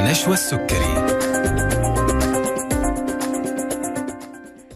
نشوى 0.00 0.34
السكري. 0.34 1.18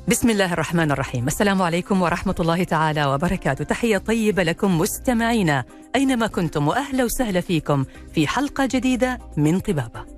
بسم 0.08 0.30
الله 0.30 0.52
الرحمن 0.52 0.90
الرحيم. 0.90 1.26
السلام 1.26 1.62
عليكم 1.62 2.02
ورحمة 2.02 2.34
الله 2.40 2.64
تعالى 2.64 3.04
وبركاته. 3.04 3.64
تحية 3.64 3.98
طيبة 3.98 4.42
لكم 4.42 4.78
مستمعينا 4.78 5.64
أينما 5.96 6.26
كنتم 6.26 6.68
وأهلا 6.68 7.04
وسهلا 7.04 7.40
فيكم 7.40 7.84
في 8.14 8.26
حلقة 8.26 8.68
جديدة 8.72 9.18
من 9.36 9.60
طبابة. 9.60 10.11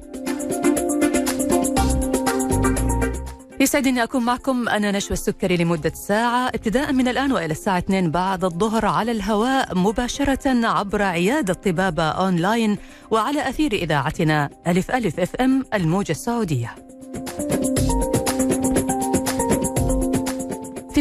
يسعدني 3.61 4.03
أكون 4.03 4.25
معكم. 4.25 4.69
أنا 4.69 4.93
نشوى 4.93 5.13
السكري 5.13 5.57
لمدة 5.57 5.93
ساعة. 5.95 6.49
ابتداء 6.49 6.93
من 6.93 7.09
الآن 7.09 7.33
وإلى 7.33 7.53
الساعة 7.53 7.79
2 7.79 8.11
بعد 8.11 8.45
الظهر 8.45 8.87
على 8.87 9.13
الهواء 9.13 9.79
مباشرة 9.79 10.67
عبر 10.67 11.03
عيادة 11.03 11.55
طبابة 11.55 12.03
أونلاين 12.03 12.79
وعلى 13.11 13.49
أثير 13.49 13.73
إذاعتنا 13.73 14.51
ألف 14.67 14.91
ألف 14.91 15.21
أف 15.21 15.37
أم 15.37 15.65
الموجة 15.75 16.13
السعودية. 16.13 16.75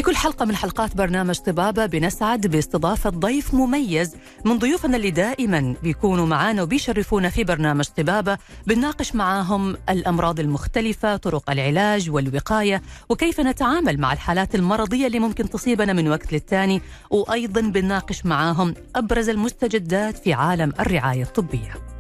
كل 0.05 0.16
حلقة 0.16 0.45
من 0.45 0.55
حلقات 0.55 0.98
برنامج 0.98 1.35
طبابة 1.39 1.85
بنسعد 1.85 2.48
باستضافة 2.48 3.09
ضيف 3.09 3.53
مميز. 3.53 4.16
من 4.45 4.59
ضيوفنا 4.59 4.98
اللي 4.98 5.12
دائما 5.12 5.76
بيكونوا 5.84 6.26
معانا 6.26 6.63
وبيشرفونا 6.63 7.29
في 7.29 7.43
برنامج 7.43 7.85
طبابة 7.85 8.38
بنناقش 8.67 9.16
معاهم 9.16 9.77
الأمراض 9.89 10.39
المختلفة 10.39 11.16
طرق 11.16 11.52
العلاج 11.52 12.09
والوقاية 12.09 12.81
وكيف 13.09 13.39
نتعامل 13.39 13.99
مع 13.99 14.13
الحالات 14.13 14.55
المرضية 14.55 15.07
اللي 15.07 15.20
ممكن 15.20 15.49
تصيبنا 15.49 15.93
من 15.93 16.07
وقت 16.07 16.34
للتاني 16.34 16.81
وأيضا 17.09 17.62
بنناقش 17.62 18.26
معاهم 18.26 18.73
أبرز 18.95 19.29
المستجدات 19.29 20.17
في 20.17 20.34
عالم 20.34 20.73
الرعاية 20.79 21.23
الطبية. 21.23 21.93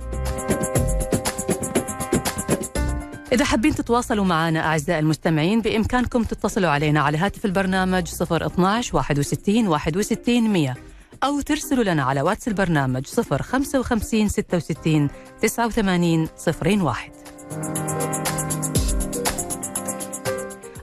إذا 3.33 3.45
حابين 3.45 3.75
تتواصلوا 3.75 4.25
معنا 4.25 4.59
أعزائي 4.59 4.99
المستمعين 4.99 5.61
بإمكانكم 5.61 6.23
تتصلوا 6.23 6.69
علينا 6.69 7.01
على 7.01 7.17
هاتف 7.17 7.45
البرنامج 7.45 8.07
012 8.21 8.95
61 8.95 9.67
61 9.67 10.41
100 10.49 10.75
أو 11.23 11.41
ترسلوا 11.41 11.83
لنا 11.83 12.03
على 12.03 12.21
واتس 12.21 12.47
البرنامج 12.47 13.05
055 13.07 14.27
66 14.27 15.09
89 15.41 16.27
01 16.63 17.11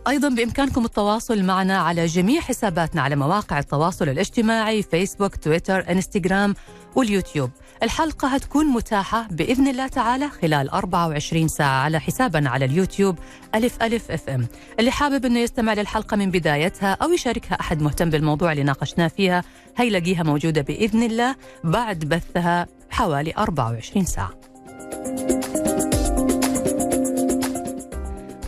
أيضا 0.09 0.29
بإمكانكم 0.29 0.85
التواصل 0.85 1.43
معنا 1.43 1.79
على 1.79 2.07
جميع 2.07 2.41
حساباتنا 2.41 3.03
على 3.03 3.17
مواقع 3.17 3.59
التواصل 3.59 4.09
الاجتماعي 4.09 4.83
فيسبوك 4.83 5.37
تويتر 5.37 5.91
إنستغرام 5.91 6.55
واليوتيوب. 6.97 7.51
الحلقة 7.83 8.29
هتكون 8.29 8.67
متاحة 8.67 9.27
بإذن 9.31 9.69
الله 9.69 9.87
تعالى 9.87 10.29
خلال 10.29 10.71
24 10.71 11.49
ساعة 11.49 11.83
على 11.85 12.01
حسابنا 12.01 12.51
على 12.51 12.65
اليوتيوب 12.65 13.19
ألف 13.55 13.83
ألف 13.83 14.11
أف 14.11 14.29
إم. 14.29 14.47
اللي 14.81 14.91
حابب 14.91 15.25
أنه 15.25 15.39
يستمع 15.39 15.73
للحلقة 15.75 16.17
من 16.17 16.31
بدايتها 16.31 16.93
أو 17.03 17.13
يشاركها 17.13 17.61
أحد 17.61 17.83
مهتم 17.83 18.11
بالموضوع 18.11 18.53
اللي 18.53 18.63
ناقشناه 18.63 19.09
فيها 19.09 19.45
هيلاقيها 19.77 20.23
موجودة 20.23 20.61
بإذن 20.63 21.03
الله 21.03 21.37
بعد 21.65 21.99
بثها 21.99 22.67
حوالي 22.91 23.33
24 23.39 24.05
ساعة. 24.05 24.31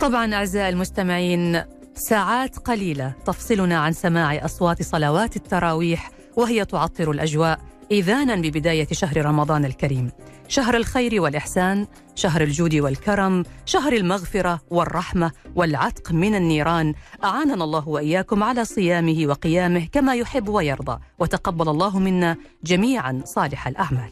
طبعا 0.01 0.33
أعزائي 0.33 0.69
المستمعين 0.69 1.61
ساعات 1.95 2.57
قليلة 2.59 3.13
تفصلنا 3.25 3.79
عن 3.79 3.93
سماع 3.93 4.45
أصوات 4.45 4.83
صلوات 4.83 5.35
التراويح 5.35 6.11
وهي 6.35 6.65
تعطر 6.65 7.11
الأجواء. 7.11 7.59
إذانا 7.93 8.35
ببداية 8.35 8.87
شهر 8.91 9.25
رمضان 9.25 9.65
الكريم. 9.65 10.11
شهر 10.47 10.77
الخير 10.77 11.21
والإحسان 11.21 11.87
شهر 12.15 12.41
الجود 12.41 12.75
والكرم 12.75 13.43
شهر 13.65 13.93
المغفرة 13.93 14.61
والرحمة 14.69 15.31
والعتق 15.55 16.11
من 16.11 16.35
النيران. 16.35 16.93
أعاننا 17.23 17.63
الله 17.63 17.87
وإياكم 17.87 18.43
على 18.43 18.65
صيامه 18.65 19.23
وقيامه 19.27 19.87
كما 19.91 20.15
يحب 20.15 20.49
ويرضى 20.49 20.99
وتقبل 21.19 21.69
الله 21.69 21.99
منا 21.99 22.37
جميعا 22.63 23.21
صالح 23.25 23.67
الأعمال. 23.67 24.11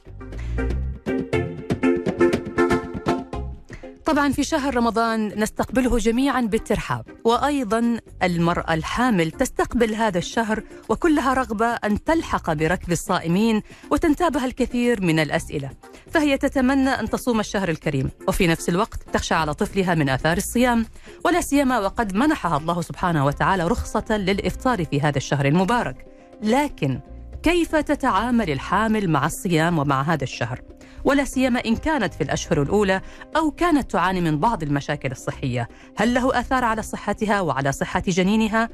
طبعا 4.12 4.32
في 4.32 4.44
شهر 4.44 4.76
رمضان 4.76 5.28
نستقبله 5.40 5.98
جميعا 5.98 6.42
بالترحاب 6.42 7.06
وأيضا 7.26 8.00
المرأة 8.24 8.74
الحامل 8.74 9.32
تستقبل 9.32 9.94
هذا 9.94 10.18
الشهر 10.18 10.64
وكلها 10.90 11.34
رغبة 11.34 11.66
أن 11.66 12.04
تلحق 12.04 12.54
بركب 12.54 12.92
الصائمين 12.92 13.62
وتنتابها 13.92 14.46
الكثير 14.46 15.02
من 15.02 15.20
الأسئلة. 15.20 15.70
فهي 16.12 16.38
تتمنى 16.38 16.90
أن 16.90 17.10
تصوم 17.10 17.40
الشهر 17.40 17.70
الكريم 17.70 18.10
وفي 18.28 18.48
نفس 18.48 18.70
الوقت 18.70 19.04
تخشى 19.14 19.34
على 19.34 19.54
طفلها 19.54 19.96
من 19.96 20.10
آثار 20.10 20.38
الصيام 20.38 20.86
ولا 21.26 21.42
سيما 21.42 21.80
وقد 21.80 22.16
منحها 22.16 22.58
الله 22.58 22.82
سبحانه 22.82 23.26
وتعالى 23.26 23.68
رخصة 23.68 24.18
للإفطار 24.18 24.86
في 24.86 25.02
هذا 25.02 25.18
الشهر 25.18 25.46
المبارك. 25.46 26.06
لكن 26.42 27.00
كيف 27.44 27.76
تتعامل 27.76 28.50
الحامل 28.50 29.10
مع 29.10 29.26
الصيام 29.26 29.80
ومع 29.80 30.02
هذا 30.02 30.24
الشهر؟ 30.24 30.62
ولا 31.04 31.24
سيما 31.24 31.60
إن 31.60 31.76
كانت 31.76 32.14
في 32.14 32.22
الأشهر 32.24 32.62
الأولى 32.62 33.02
أو 33.36 33.52
كانت 33.52 33.92
تعاني 33.92 34.22
من 34.22 34.40
بعض 34.40 34.64
المشاكل 34.64 35.12
الصحية. 35.12 35.70
هل 35.98 36.14
له 36.14 36.40
آثار 36.40 36.64
على 36.64 36.82
صحتها 36.82 37.42
وعلى 37.42 37.72
صحة 37.72 38.04
جنينها؟ 38.08 38.70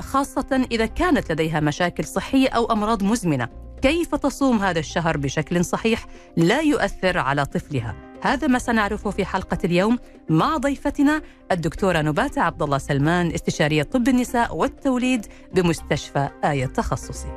خاصة 0.00 0.66
إذا 0.70 0.86
كانت 0.86 1.32
لديها 1.32 1.60
مشاكل 1.60 2.04
صحية 2.04 2.48
أو 2.48 2.72
أمراض 2.72 3.02
مزمنة. 3.02 3.48
كيف 3.82 4.14
تصوم 4.14 4.58
هذا 4.58 4.78
الشهر 4.78 5.16
بشكل 5.16 5.64
صحيح 5.64 6.06
لا 6.36 6.60
يؤثر 6.60 7.18
على 7.18 7.44
طفلها؟ 7.44 7.94
هذا 8.22 8.46
ما 8.46 8.58
سنعرفه 8.58 9.10
في 9.10 9.24
حلقة 9.24 9.58
اليوم 9.64 9.98
مع 10.28 10.56
ضيفتنا 10.56 11.22
الدكتورة 11.52 11.98
نباتة 12.02 12.42
عبد 12.42 12.62
الله 12.62 12.78
سلمان 12.78 13.32
استشارية 13.32 13.82
طب 13.82 14.08
النساء 14.08 14.56
والتوليد 14.56 15.26
بمستشفى 15.54 16.28
آية 16.44 16.64
التخصصي 16.64 17.28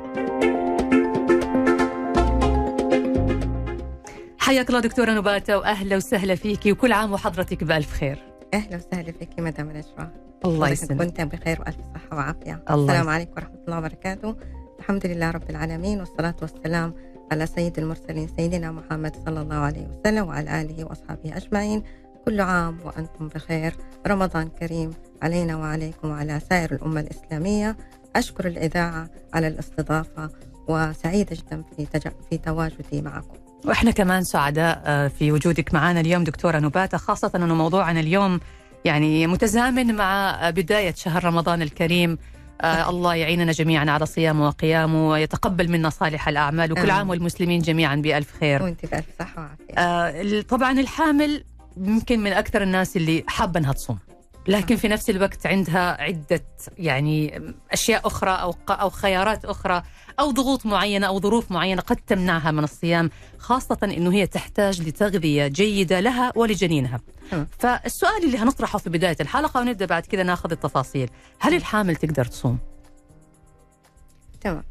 حياك 4.50 4.68
الله 4.68 4.80
دكتورة 4.80 5.10
نباتة 5.12 5.58
وأهلا 5.58 5.96
وسهلا 5.96 6.34
فيكي 6.34 6.72
وكل 6.72 6.92
عام 6.92 7.12
وحضرتك 7.12 7.64
بألف 7.64 7.92
خير. 7.92 8.18
أهلا 8.54 8.76
وسهلا 8.76 9.12
فيك 9.12 9.38
مدام 9.38 9.70
نشوى 9.70 10.08
الله 10.44 10.68
يسلمك. 10.68 11.02
كنت 11.02 11.20
بخير 11.20 11.60
وألف 11.60 11.76
صحة 11.94 12.16
وعافية. 12.16 12.62
الله 12.70 12.92
السلام. 12.92 13.08
عليكم 13.08 13.32
ورحمة 13.36 13.58
الله 13.64 13.78
وبركاته. 13.78 14.36
الحمد 14.78 15.06
لله 15.06 15.30
رب 15.30 15.50
العالمين 15.50 16.00
والصلاة 16.00 16.34
والسلام 16.42 16.94
على 17.32 17.46
سيد 17.46 17.78
المرسلين 17.78 18.28
سيدنا 18.36 18.72
محمد 18.72 19.16
صلى 19.26 19.40
الله 19.40 19.56
عليه 19.56 19.86
وسلم 19.86 20.28
وعلى 20.28 20.60
آله 20.60 20.84
وأصحابه 20.84 21.36
أجمعين. 21.36 21.82
كل 22.24 22.40
عام 22.40 22.78
وأنتم 22.84 23.28
بخير. 23.28 23.76
رمضان 24.06 24.48
كريم 24.48 24.90
علينا 25.22 25.56
وعليكم 25.56 26.10
وعلى 26.10 26.40
سائر 26.50 26.72
الأمة 26.72 27.00
الإسلامية. 27.00 27.76
أشكر 28.16 28.46
الإذاعة 28.46 29.10
على 29.34 29.46
الاستضافة 29.46 30.30
وسعيده 30.68 31.36
جدا 31.36 31.62
في 31.76 31.86
تج... 31.86 32.08
في 32.30 32.38
تواجدي 32.38 33.02
معكم. 33.02 33.39
وإحنا 33.64 33.90
كمان 33.90 34.24
سعداء 34.24 34.82
آه، 34.86 35.08
في 35.08 35.32
وجودك 35.32 35.74
معنا 35.74 36.00
اليوم 36.00 36.24
دكتورة 36.24 36.58
نباتة 36.58 36.98
خاصة 36.98 37.30
أنه 37.34 37.54
موضوعنا 37.54 38.00
اليوم 38.00 38.40
يعني 38.84 39.26
متزامن 39.26 39.94
مع 39.94 40.30
آه، 40.30 40.50
بداية 40.50 40.94
شهر 40.94 41.24
رمضان 41.24 41.62
الكريم. 41.62 42.18
آه 42.60 42.90
الله 42.90 43.14
يعيننا 43.14 43.52
جميعا 43.52 43.90
على 43.90 44.06
صيامه 44.06 44.46
وقيامه 44.46 45.08
ويتقبل 45.08 45.70
منا 45.70 45.90
صالح 45.90 46.28
الأعمال 46.28 46.72
وكل. 46.72 46.90
عام 46.90 47.10
والمسلمين 47.10 47.60
جميعا 47.60 47.96
بألف 47.96 48.32
خير. 48.40 48.62
وأنت 48.62 48.86
بألف 48.86 49.06
صحة 49.18 49.42
وعافية. 49.42 49.74
آه 49.78 50.40
طبعا 50.40 50.80
الحامل 50.80 51.44
يمكن 51.76 52.20
من 52.20 52.32
أكثر 52.32 52.62
الناس 52.62 52.96
اللي 52.96 53.24
حابة 53.26 53.60
أنها 53.60 53.72
تصوم. 53.72 53.98
لكن 54.48 54.76
في 54.76 54.88
نفس 54.88 55.10
الوقت 55.10 55.46
عندها 55.46 56.02
عدة 56.02 56.44
يعني 56.78 57.42
أشياء 57.72 58.06
أخرى 58.06 58.30
أو 58.30 58.54
أو 58.70 58.90
خيارات 58.90 59.44
أخرى 59.44 59.82
أو 60.20 60.30
ضغوط 60.30 60.66
معينة 60.66 61.06
أو 61.06 61.20
ظروف 61.20 61.50
معينة 61.52 61.82
قد 61.82 61.96
تمنعها 61.96 62.50
من 62.50 62.64
الصيام 62.64 63.10
خاصة 63.38 63.78
أنه 63.84 64.12
هي 64.12 64.26
تحتاج 64.26 64.82
لتغذية 64.82 65.46
جيدة 65.46 66.00
لها 66.00 66.32
ولجنينها. 66.36 67.00
فالسؤال 67.58 68.24
اللي 68.24 68.38
هنطرحه 68.38 68.78
في 68.78 68.90
بداية 68.90 69.16
الحلقة 69.20 69.60
ونبدأ 69.60 69.86
بعد 69.86 70.06
كذا 70.06 70.22
ناخذ 70.22 70.50
التفاصيل 70.50 71.10
هل 71.40 71.54
الحامل 71.54 71.96
تقدر 71.96 72.24
تصوم؟ 72.24 72.58
تمام 74.40 74.64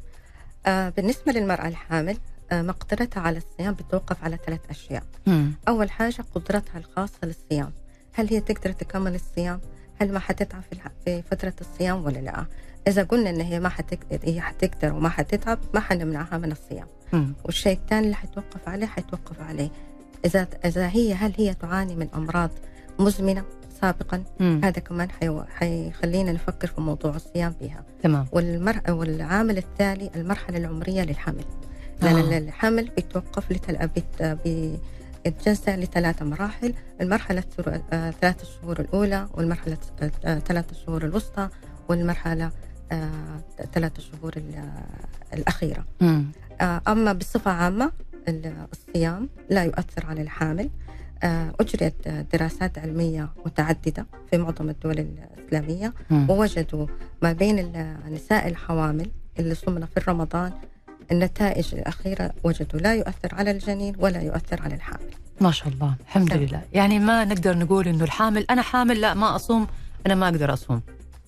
آه 0.65 0.89
بالنسبة 0.89 1.31
للمرأة 1.31 1.67
الحامل 1.67 2.17
آه 2.51 2.61
مقدرتها 2.61 3.21
على 3.21 3.37
الصيام 3.37 3.73
بتوقف 3.73 4.23
على 4.23 4.37
ثلاث 4.45 4.59
أشياء 4.69 5.03
مم. 5.27 5.53
أول 5.67 5.91
حاجة 5.91 6.25
قدرتها 6.35 6.77
الخاصة 6.77 7.17
للصيام 7.23 7.73
هل 8.19 8.27
هي 8.29 8.39
تقدر 8.39 8.71
تكمل 8.71 9.15
الصيام 9.15 9.59
هل 10.01 10.13
ما 10.13 10.19
حتتعب 10.19 10.61
في, 11.05 11.21
فترة 11.21 11.53
الصيام 11.61 12.05
ولا 12.05 12.17
لا 12.19 12.45
إذا 12.87 13.03
قلنا 13.03 13.29
إن 13.29 13.41
هي 13.41 13.59
ما 13.59 13.69
حتقدر 13.69 14.19
هي 14.23 14.41
حتقدر 14.41 14.93
وما 14.93 15.09
حتتعب 15.09 15.59
ما 15.73 15.79
حنمنعها 15.79 16.37
من 16.37 16.51
الصيام 16.51 16.87
مم. 17.13 17.33
والشيء 17.45 17.77
الثاني 17.77 18.05
اللي 18.05 18.15
حيتوقف 18.15 18.67
عليه 18.69 18.87
حيتوقف 18.87 19.41
عليه 19.41 19.69
إذا 20.25 20.47
إذا 20.65 20.87
هي 20.87 21.13
هل 21.13 21.33
هي 21.37 21.53
تعاني 21.53 21.95
من 21.95 22.07
أمراض 22.15 22.49
مزمنة 22.99 23.43
سابقا 23.81 24.23
مم. 24.39 24.61
هذا 24.63 24.79
كمان 24.79 25.11
حيو... 25.11 25.43
حيخلينا 25.43 26.31
نفكر 26.31 26.67
في 26.67 26.81
موضوع 26.81 27.15
الصيام 27.15 27.53
فيها 27.59 27.83
تمام 28.03 28.27
والمرأة 28.31 28.93
والعامل 28.93 29.57
التالي 29.57 30.11
المرحلة 30.15 30.57
العمرية 30.57 31.01
للحمل 31.01 31.45
لأن 32.01 32.15
آه. 32.15 32.35
آه. 32.35 32.37
الحمل 32.37 32.89
بيتوقف 32.95 33.51
لتل... 33.51 33.87
بت... 33.87 34.39
يتجزأ 35.25 35.75
لثلاثة 35.77 36.25
مراحل 36.25 36.73
المرحلة 37.01 37.43
آه، 37.93 38.11
ثلاثة 38.11 38.41
الشهور 38.41 38.79
الأولى 38.79 39.27
والمرحلة 39.33 39.77
آه، 40.25 40.39
ثلاثة 40.39 40.71
الشهور 40.71 41.05
الوسطى 41.05 41.49
والمرحلة 41.89 42.51
آه، 42.91 43.41
ثلاثة 43.73 43.97
الشهور 43.97 44.33
الأخيرة. 45.33 45.85
أما 46.87 47.13
بصفة 47.13 47.51
عامة 47.51 47.91
الصيام 48.73 49.29
لا 49.49 49.63
يؤثر 49.63 50.05
على 50.05 50.21
الحامل. 50.21 50.69
أجريت 51.59 52.07
دراسات 52.07 52.77
علمية 52.79 53.29
متعددة 53.45 54.05
في 54.31 54.37
معظم 54.37 54.69
الدول 54.69 54.99
الإسلامية 54.99 55.93
ووجدوا 56.11 56.87
ما 57.21 57.33
بين 57.33 57.75
النساء 57.75 58.47
الحوامل 58.47 59.11
اللي 59.39 59.55
صمنا 59.55 59.85
في 59.85 60.01
رمضان 60.07 60.51
النتائج 61.11 61.75
الأخيرة 61.75 62.31
وجدوا 62.43 62.79
لا 62.79 62.95
يؤثر 62.95 63.35
على 63.35 63.51
الجنين 63.51 63.95
ولا 63.99 64.21
يؤثر 64.21 64.61
على 64.61 64.75
الحامل 64.75 65.09
ما 65.41 65.51
شاء 65.51 65.67
الله 65.67 65.95
الحمد 66.07 66.33
نعم. 66.33 66.43
لله 66.43 66.61
يعني 66.73 66.99
ما 66.99 67.25
نقدر 67.25 67.57
نقول 67.57 67.87
إنه 67.87 68.03
الحامل 68.03 68.45
أنا 68.49 68.61
حامل 68.61 69.01
لا 69.01 69.13
ما 69.13 69.35
أصوم 69.35 69.67
أنا 70.05 70.15
ما 70.15 70.25
أقدر 70.25 70.53
أصوم 70.53 70.81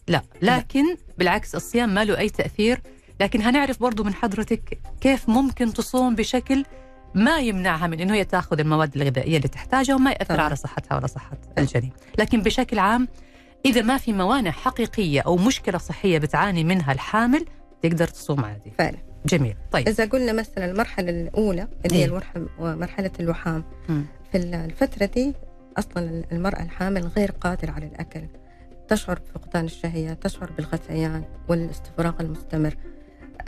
لا 0.08 0.22
لكن 0.42 0.90
لا. 0.90 0.98
بالعكس 1.18 1.56
الصيام 1.56 1.94
ما 1.94 2.06
له 2.06 2.18
أي 2.18 2.30
تأثير 2.30 2.82
لكن 3.20 3.42
هنعرف 3.42 3.80
برضو 3.80 4.04
من 4.04 4.14
حضرتك 4.14 4.80
كيف 5.02 5.30
ممكن 5.30 5.74
تصوم 5.74 6.16
بشكل 6.16 6.66
ما 7.16 7.40
يمنعها 7.40 7.88
من 7.88 8.00
إنه 8.00 8.14
هي 8.14 8.24
تأخذ 8.24 8.60
المواد 8.60 8.96
الغذائية 8.96 9.38
اللي 9.38 9.48
تحتاجها 9.48 9.96
وما 9.96 10.12
يأثر 10.12 10.36
طبعا. 10.36 10.46
على 10.46 10.56
صحتها 10.56 10.96
ولا 10.96 11.08
صحة 11.08 11.38
الجنين، 11.58 11.92
لكن 12.20 12.42
بشكل 12.42 12.80
عام 12.80 13.08
إذا 13.66 13.82
ما 13.82 13.98
في 13.98 14.14
موانع 14.14 14.52
حقيقية 14.52 15.22
أو 15.22 15.38
مشكلة 15.38 15.78
صحية 15.78 16.18
بتعاني 16.18 16.64
منها 16.64 16.92
الحامل 16.92 17.46
تقدر 17.84 18.08
تصوم 18.08 18.46
عادي. 18.46 18.72
فعلا. 18.78 18.98
جميل. 19.26 19.56
طيب. 19.72 19.88
إذا 19.88 20.06
قلنا 20.06 20.34
مثلا 20.34 20.66
المرحلة 20.72 21.10
الأولى 21.10 21.68
اللي 21.86 21.98
هي 21.98 22.06
إيه؟ 22.06 22.22
مرحلة 22.60 23.12
اللحام 23.20 23.64
م. 23.90 24.02
في 24.32 24.38
الفترة 24.38 25.06
دي 25.06 25.34
أصلا 25.78 26.24
المرأة 26.32 26.64
الحامل 26.64 27.08
غير 27.08 27.32
قادرة 27.32 27.72
على 27.72 27.86
الأكل. 27.86 28.22
تشعر 28.88 29.20
بفقدان 29.20 29.66
الشهية 29.66 30.14
تشعر 30.14 30.52
بالغثيان 30.52 31.24
والاستفراغ 31.50 32.14
المستمر. 32.20 32.76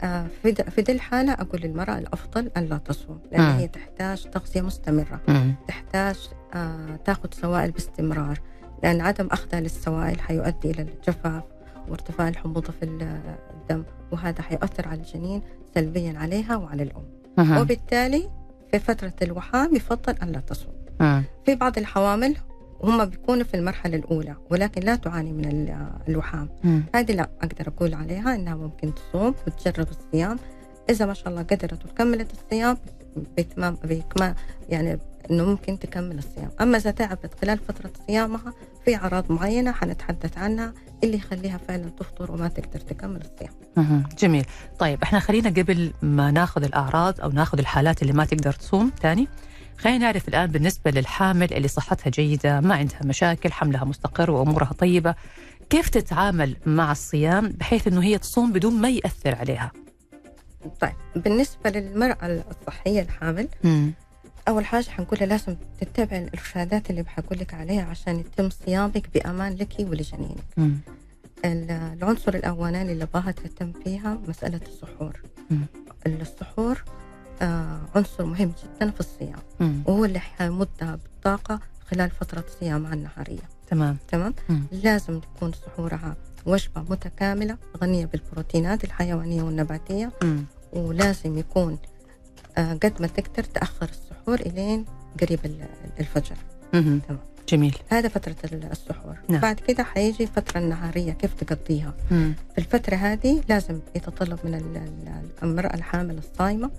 آه، 0.02 0.26
في 0.42 0.80
ذي 0.80 0.92
الحالة 0.92 1.32
أقول 1.32 1.60
للمرأة 1.60 1.98
الأفضل 1.98 2.50
أن 2.56 2.64
لا 2.64 2.78
تصوم 2.78 3.20
لأن 3.32 3.40
هي 3.40 3.68
تحتاج 3.68 4.30
تغذية 4.30 4.60
مستمرة. 4.60 5.20
تحتاج 5.68 6.28
آه، 6.54 6.96
تأخذ 7.04 7.28
سوائل 7.32 7.70
باستمرار 7.70 8.40
لأن 8.82 9.00
عدم 9.00 9.26
أخذها 9.26 9.60
للسوائل 9.60 10.20
حيؤدي 10.20 10.70
إلى 10.70 10.82
الجفاف 10.82 11.42
وارتفاع 11.88 12.28
الحموضة 12.28 12.72
في 12.72 12.84
الدم 12.84 13.84
وهذا 14.12 14.42
حيؤثر 14.42 14.88
على 14.88 15.00
الجنين. 15.00 15.42
سلبيا 15.74 16.18
عليها 16.18 16.56
وعلى 16.56 16.82
الأم. 16.82 17.04
أه. 17.38 17.60
وبالتالي 17.60 18.30
في 18.70 18.78
فترة 18.78 19.12
الوحام 19.22 19.76
يفضل 19.76 20.14
أن 20.22 20.32
لا 20.32 20.40
تصوم. 20.40 20.74
أه. 21.00 21.24
في 21.46 21.54
بعض 21.54 21.78
الحوامل 21.78 22.36
هم 22.82 23.04
بيكونوا 23.04 23.44
في 23.44 23.54
المرحلة 23.56 23.96
الأولى 23.96 24.36
ولكن 24.50 24.82
لا 24.82 24.96
تعاني 24.96 25.32
من 25.32 25.68
الوحام 26.08 26.48
هذه 26.94 27.12
لا 27.12 27.30
أقدر 27.42 27.68
أقول 27.68 27.94
عليها 27.94 28.34
إنها 28.34 28.54
ممكن 28.54 28.92
تصوم 28.94 29.34
وتجرب 29.46 29.86
الصيام. 29.90 30.38
إذا 30.90 31.06
ما 31.06 31.14
شاء 31.14 31.28
الله 31.28 31.42
قدرت 31.42 31.84
وكملت 31.84 32.32
الصيام 32.32 32.76
بإتمام 33.36 33.76
بإكمال 33.84 34.34
يعني 34.68 34.98
إنه 35.30 35.44
ممكن 35.44 35.78
تكمل 35.78 36.18
الصيام، 36.18 36.50
أما 36.60 36.76
إذا 36.76 36.90
تعبت 36.90 37.34
خلال 37.42 37.58
فترة 37.58 37.90
صيامها 38.06 38.52
في 38.84 38.96
أعراض 38.96 39.32
معينة 39.32 39.72
حنتحدث 39.72 40.38
عنها 40.38 40.74
اللي 41.04 41.16
يخليها 41.16 41.58
فعلا 41.68 41.88
تفطر 41.88 42.32
وما 42.32 42.48
تقدر 42.48 42.80
تكمل 42.80 43.20
الصيام. 43.20 44.04
جميل، 44.18 44.46
طيب 44.78 45.02
إحنا 45.02 45.20
خلينا 45.20 45.48
قبل 45.50 45.92
ما 46.02 46.30
ناخذ 46.30 46.64
الأعراض 46.64 47.20
أو 47.20 47.30
ناخذ 47.30 47.58
الحالات 47.58 48.02
اللي 48.02 48.12
ما 48.12 48.24
تقدر 48.24 48.52
تصوم 48.52 48.92
ثاني 49.02 49.28
خلينا 49.78 49.98
نعرف 49.98 50.28
الآن 50.28 50.46
بالنسبة 50.50 50.90
للحامل 50.90 51.54
اللي 51.54 51.68
صحتها 51.68 52.10
جيدة، 52.10 52.60
ما 52.60 52.74
عندها 52.74 53.00
مشاكل، 53.04 53.52
حملها 53.52 53.84
مستقر 53.84 54.30
وأمورها 54.30 54.72
طيبة، 54.72 55.14
كيف 55.70 55.88
تتعامل 55.88 56.56
مع 56.66 56.92
الصيام 56.92 57.48
بحيث 57.48 57.88
إنه 57.88 58.02
هي 58.02 58.18
تصوم 58.18 58.52
بدون 58.52 58.80
ما 58.80 58.88
يأثر 58.88 59.34
عليها؟ 59.34 59.72
طيب 60.80 60.92
بالنسبة 61.16 61.70
للمرأة 61.70 62.44
الصحية 62.50 63.02
الحامل 63.02 63.48
م. 63.64 63.90
أول 64.48 64.64
حاجة 64.66 64.84
حنقول 64.90 65.18
لازم 65.28 65.56
تتبع 65.80 66.16
الإرشادات 66.18 66.90
اللي 66.90 67.02
بحقول 67.02 67.38
لك 67.38 67.54
عليها 67.54 67.84
عشان 67.84 68.20
يتم 68.20 68.50
صيامك 68.50 69.08
بأمان 69.14 69.54
لك 69.54 69.74
ولجنينك 69.80 70.44
م. 70.56 70.70
العنصر 71.44 72.34
الأولاني 72.34 72.92
اللي 72.92 73.04
ابغاها 73.04 73.30
تهتم 73.30 73.72
فيها 73.84 74.18
مسألة 74.28 74.60
السحور 74.68 75.22
م. 75.50 75.56
السحور 76.06 76.84
آه 77.42 77.80
عنصر 77.94 78.24
مهم 78.24 78.52
جدا 78.64 78.90
في 78.90 79.00
الصيام 79.00 79.38
م. 79.60 79.72
وهو 79.86 80.04
اللي 80.04 80.18
حيمدها 80.18 80.98
بالطاقة 81.04 81.60
خلال 81.90 82.10
فترة 82.10 82.44
صيامها 82.60 82.94
النهارية 82.94 83.42
تمام 83.68 83.96
تمام 84.08 84.34
م. 84.48 84.58
لازم 84.72 85.20
تكون 85.20 85.52
سحورها 85.52 86.16
وجبة 86.46 86.80
متكاملة 86.90 87.56
غنية 87.82 88.06
بالبروتينات 88.06 88.84
الحيوانية 88.84 89.42
والنباتية 89.42 90.12
م. 90.22 90.36
ولازم 90.72 91.38
يكون 91.38 91.78
قد 92.58 92.92
ما 93.00 93.06
تقدر 93.06 93.44
تأخر 93.44 93.88
السحور 93.88 94.40
إلين 94.40 94.84
قريب 95.20 95.40
الفجر. 96.00 96.36
تمام. 96.72 97.00
جميل. 97.48 97.76
هذا 97.88 98.08
فترة 98.08 98.36
السحور. 98.44 99.16
نعم. 99.28 99.40
بعد 99.40 99.60
كده 99.60 99.82
حيجي 99.82 100.22
الفترة 100.22 100.58
النهارية 100.58 101.12
كيف 101.12 101.34
تقضيها؟ 101.34 101.94
مم. 102.10 102.34
في 102.52 102.58
الفترة 102.58 102.94
هذه 102.94 103.42
لازم 103.48 103.80
يتطلب 103.96 104.38
من 104.44 104.54
المرأة 105.42 105.74
الحامل 105.74 106.18
الصايمة 106.18 106.70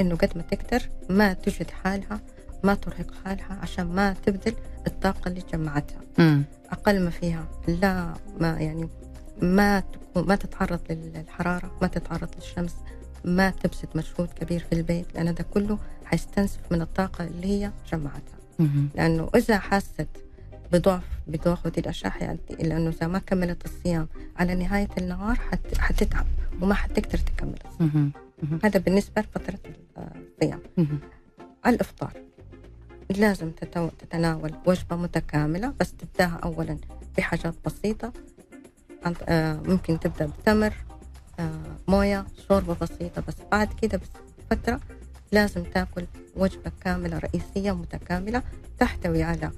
إنه 0.00 0.16
قد 0.16 0.30
ما 0.36 0.42
تقدر 0.42 0.88
ما 1.10 1.32
تجهد 1.32 1.70
حالها 1.70 2.20
ما 2.64 2.74
ترهق 2.74 3.14
حالها 3.24 3.58
عشان 3.62 3.86
ما 3.86 4.14
تبذل 4.26 4.54
الطاقة 4.86 5.28
اللي 5.28 5.42
جمعتها. 5.52 6.00
مم. 6.18 6.44
أقل 6.70 7.00
ما 7.04 7.10
فيها 7.10 7.44
لا 7.68 8.14
ما 8.40 8.58
يعني 8.60 8.88
ما 9.42 9.82
ما 10.16 10.36
تتعرض 10.36 10.80
للحرارة 10.90 11.78
ما 11.82 11.88
تتعرض 11.88 12.28
للشمس 12.36 12.74
ما 13.24 13.50
تبذل 13.50 13.88
مجهود 13.94 14.28
كبير 14.28 14.60
في 14.60 14.72
البيت 14.72 15.14
لأن 15.14 15.28
هذا 15.28 15.44
كله 15.54 15.78
حيستنزف 16.04 16.58
من 16.70 16.82
الطاقة 16.82 17.24
اللي 17.24 17.46
هي 17.46 17.70
جمعتها. 17.92 18.38
لأنه 18.94 19.28
إذا 19.34 19.58
حست 19.58 20.08
بضعف 20.72 21.04
بضعف 21.26 21.66
ودي 21.66 21.80
الأشياء 21.80 22.10
حيأدي 22.12 22.40
إلى 22.50 22.76
أنه 22.76 22.88
إذا 22.88 23.06
ما 23.06 23.18
كملت 23.18 23.64
الصيام 23.64 24.08
على 24.36 24.54
نهاية 24.54 24.88
النهار 24.98 25.34
حت... 25.36 25.78
حتتعب 25.78 26.26
وما 26.60 26.74
حتقدر 26.74 27.18
تكمل 27.18 27.58
الصيام. 27.64 28.12
هذا 28.64 28.78
بالنسبة 28.78 29.22
لفترة 29.22 29.58
الصيام. 29.98 30.60
على 31.64 31.74
الإفطار. 31.74 32.12
لازم 33.10 33.50
تتناول 33.98 34.54
وجبة 34.66 34.96
متكاملة 34.96 35.74
بس 35.80 35.94
تبدأها 35.94 36.40
أولا 36.44 36.76
بحاجات 37.18 37.54
بسيطة. 37.66 38.12
آه، 39.28 39.54
ممكن 39.54 40.00
تبدأ 40.00 40.26
بتمر 40.26 40.74
آه، 41.38 41.76
موية 41.88 42.26
شوربة 42.48 42.76
بسيطة 42.80 43.22
بس 43.28 43.34
بعد 43.52 43.68
كده 43.82 44.00
بفترة 44.50 44.80
لازم 45.32 45.62
تاكل 45.62 46.04
وجبة 46.36 46.72
كاملة 46.80 47.18
رئيسية 47.18 47.72
متكاملة 47.72 48.42
تحتوي 48.78 49.22
على 49.22 49.50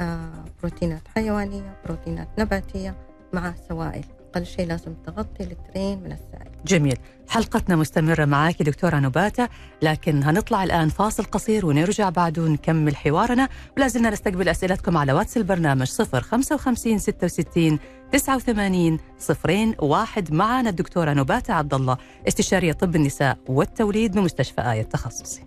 آه، 0.00 0.44
بروتينات 0.62 1.02
حيوانية 1.14 1.76
بروتينات 1.84 2.28
نباتية 2.38 2.94
مع 3.32 3.54
سوائل. 3.68 4.04
أقل 4.34 4.46
شيء 4.46 4.66
لازم 4.66 4.94
تغطي 5.06 5.44
لترين 5.44 5.98
من 5.98 6.12
السائل. 6.12 6.50
جميل. 6.66 6.96
حلقتنا 7.28 7.76
مستمرة 7.76 8.24
معك 8.24 8.62
دكتورة 8.62 8.96
نباتة 8.96 9.48
لكن 9.82 10.22
هنطلع 10.22 10.64
الآن 10.64 10.88
فاصل 10.88 11.24
قصير 11.24 11.66
ونرجع 11.66 12.08
بعد 12.10 12.40
نكمل 12.40 12.96
حوارنا. 12.96 13.48
ولا 13.76 13.88
زلنا 13.88 14.10
نستقبل 14.10 14.48
أسئلتكم 14.48 14.96
على 14.96 15.12
واتس 15.12 15.36
البرنامج 15.36 15.86
055 15.90 16.98
66 16.98 17.78
89 18.12 18.98
صفرين 19.18 19.74
واحد. 19.78 20.32
معنا 20.32 20.70
الدكتورة 20.70 21.12
نباتة 21.12 21.54
عبد 21.54 21.74
الله 21.74 21.96
استشارية 22.28 22.72
طب 22.72 22.96
النساء 22.96 23.38
والتوليد 23.48 24.12
بمستشفى 24.12 24.60
آية 24.60 24.80
التخصصي 24.80 25.42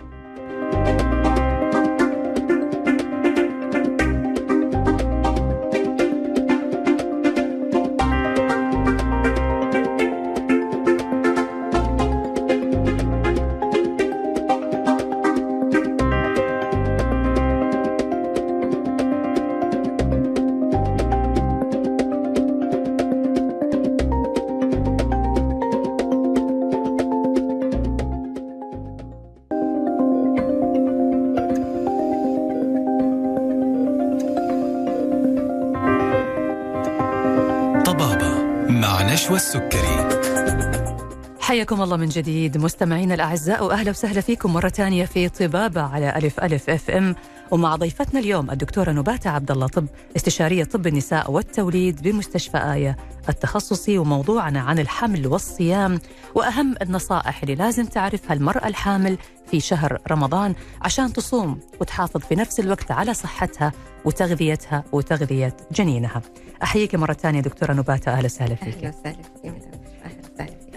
حياكم 41.68 41.84
الله 41.84 41.98
من 41.98 42.10
جديد. 42.10 42.58
مستمعينا 42.58 43.14
الأعزاء 43.14 43.64
وأهلا 43.66 43.90
وسهلا 43.90 44.22
فيكم 44.22 44.54
مرة 44.54 44.70
ثانية 44.70 45.06
في 45.06 45.30
طبابة 45.30 45.82
على 45.82 46.16
ألف 46.16 46.40
ألف 46.40 46.70
أف 46.70 46.90
إم. 46.90 47.16
ومع 47.52 47.76
ضيفتنا 47.76 48.20
اليوم 48.20 48.52
الدكتورة 48.52 48.92
نباتة 48.92 49.30
عبد 49.30 49.52
الله 49.52 49.68
طب 49.68 49.86
استشارية 50.16 50.64
طب 50.64 50.88
النساء 50.88 51.32
والتوليد 51.32 52.02
بمستشفى 52.02 52.58
آية 52.58 52.98
التخصصي 53.30 53.98
وموضوعنا 53.98 54.60
عن 54.60 54.80
الحمل 54.80 55.28
والصيام 55.28 56.00
وأهم 56.36 56.76
النصائح 56.82 57.42
اللي 57.42 57.56
لازم 57.56 57.86
تعرفها 57.86 58.34
المرأة 58.34 58.68
الحامل 58.68 59.18
في 59.52 59.60
شهر 59.60 59.98
رمضان 60.12 60.56
عشان 60.82 61.14
تصوم 61.14 61.60
وتحافظ 61.82 62.22
في 62.22 62.36
نفس 62.36 62.60
الوقت 62.60 62.92
على 62.92 63.14
صحتها 63.14 63.72
وتغذيتها 64.06 64.84
وتغذية 64.92 65.58
جنينها. 65.72 66.22
أحييك 66.64 66.96
مرة 66.96 67.14
ثانية 67.14 67.42
دكتورة 67.42 67.74
نباتة 67.74 68.12
أهلا 68.12 68.26
وسهلا 68.26 68.56
فيك 68.56 68.76
أهلا 68.76 68.90
وسهلا 68.90 69.24
فيك 69.44 69.77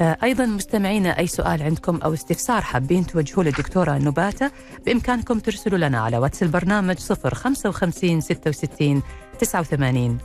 أيضا 0.01 0.47
مستمعينا 0.47 1.19
أي 1.19 1.27
سؤال 1.27 1.63
عندكم 1.63 1.97
أو 1.97 2.15
استفسار 2.15 2.63
حابين 2.63 3.07
توجهوه 3.07 3.45
للدكتورة 3.45 3.99
نباتة 3.99 4.51
بإمكانكم 4.87 5.39
ترسلوا 5.39 5.79
لنا 5.79 6.01
على 6.01 6.19
واتس 6.19 6.43
البرنامج 6.43 6.99
055 6.99 8.21
66 8.21 9.03
89 9.39 10.19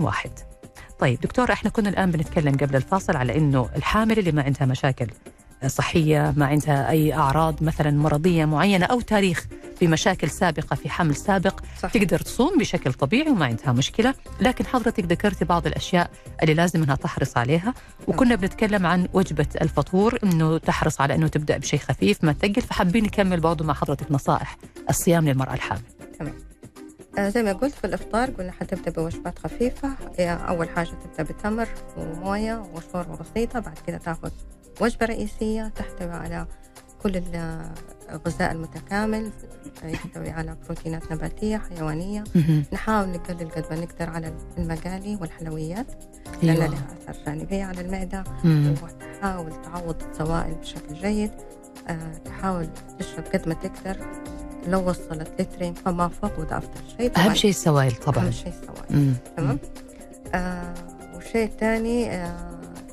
01 0.00 0.30
طيب 0.98 1.20
دكتور 1.20 1.52
إحنا 1.52 1.70
كنا 1.70 1.88
الآن 1.88 2.10
بنتكلم 2.10 2.56
قبل 2.56 2.76
الفاصل 2.76 3.16
على 3.16 3.36
أنه 3.36 3.68
الحامل 3.76 4.18
اللي 4.18 4.32
ما 4.32 4.42
عندها 4.42 4.66
مشاكل. 4.66 5.06
صحية 5.66 6.34
ما 6.36 6.46
عندها 6.46 6.90
أي 6.90 7.14
أعراض 7.14 7.62
مثلا 7.62 7.90
مرضية 7.90 8.44
معينة 8.44 8.86
أو 8.86 9.00
تاريخ 9.00 9.46
بمشاكل 9.80 10.30
سابقة 10.30 10.76
في 10.76 10.90
حمل 10.90 11.16
سابق 11.16 11.60
صح. 11.82 11.90
تقدر 11.90 12.20
تصوم 12.20 12.58
بشكل 12.58 12.92
طبيعي 12.92 13.30
وما 13.30 13.46
عندها 13.46 13.72
مشكلة. 13.72 14.14
لكن 14.40 14.66
حضرتك 14.66 15.04
ذكرتي 15.04 15.44
بعض 15.44 15.66
الأشياء 15.66 16.10
اللي 16.42 16.54
لازم 16.54 16.82
أنها 16.82 16.96
تحرص 16.96 17.36
عليها. 17.36 17.74
وكنا 18.08 18.34
بنتكلم 18.34 18.86
عن 18.86 19.08
وجبة 19.12 19.46
الفطور 19.60 20.18
أنه 20.24 20.58
تحرص 20.58 21.00
على 21.00 21.14
أنه 21.14 21.28
تبدأ 21.28 21.58
بشيء 21.58 21.80
خفيف 21.80 22.24
ما 22.24 22.32
تقل 22.32 22.62
فحابين 22.62 23.04
نكمل 23.04 23.40
برضه 23.40 23.64
مع 23.64 23.74
حضرتك 23.74 24.12
نصائح 24.12 24.56
الصيام 24.90 25.28
للمرأة 25.28 25.54
الحامل. 25.54 25.82
تمام. 26.18 26.34
آه 27.18 27.28
زي 27.28 27.42
ما 27.42 27.52
قلت 27.52 27.74
في 27.74 27.86
الإفطار 27.86 28.30
قلنا 28.30 28.52
حتبدأ 28.52 28.90
بوجبات 28.90 29.38
خفيفة. 29.38 29.90
أول 30.20 30.68
حاجة 30.68 30.88
تبدأ 31.16 31.32
بتمر 31.32 31.68
وموية 31.96 32.62
وشوربه 32.74 33.16
بسيطة 33.16 33.58
بعد 33.60 33.78
كده 33.86 33.98
تاخذ 33.98 34.30
وجبة 34.80 35.06
رئيسية 35.06 35.68
تحتوي 35.68 36.12
على 36.12 36.46
كل 37.02 37.22
الغذاء 38.10 38.52
المتكامل 38.52 39.30
يحتوي 39.84 40.30
على 40.30 40.56
بروتينات 40.66 41.12
نباتية 41.12 41.56
حيوانية. 41.56 42.24
نحاول 42.72 43.08
نقلل 43.08 43.50
قد 43.50 43.64
ما 43.70 43.80
نقدر 43.80 44.10
على 44.10 44.34
المقالي 44.58 45.18
والحلويات 45.20 45.86
لأن 46.42 46.56
أيوة. 46.56 46.66
لها 46.66 46.86
آثار 47.08 47.24
جانبية 47.26 47.64
على 47.64 47.80
المعدة. 47.80 48.24
وتحاول 48.82 49.62
تعوض 49.62 50.02
السوائل 50.10 50.54
بشكل 50.54 50.94
جيد. 50.94 51.30
أه 51.88 52.12
تحاول 52.24 52.68
تشرب 52.98 53.24
قد 53.24 53.48
ما 53.48 53.54
تقدر. 53.54 53.96
لو 54.68 54.88
وصلت 54.88 55.30
لترين 55.40 55.74
فما 55.74 56.08
فوق 56.08 56.38
وده 56.38 56.58
أفضل 56.58 56.80
شيء. 56.98 57.18
أهم 57.18 57.34
شيء 57.34 57.50
السوائل 57.50 57.92
طبعا. 57.92 58.24
أهم 58.24 58.30
شيء 58.30 58.52
السوائل. 58.62 59.14
تمام؟ 59.36 59.58
آه 60.34 60.74
والشيء 61.14 61.44
الثاني 61.44 62.10
آه 62.10 62.49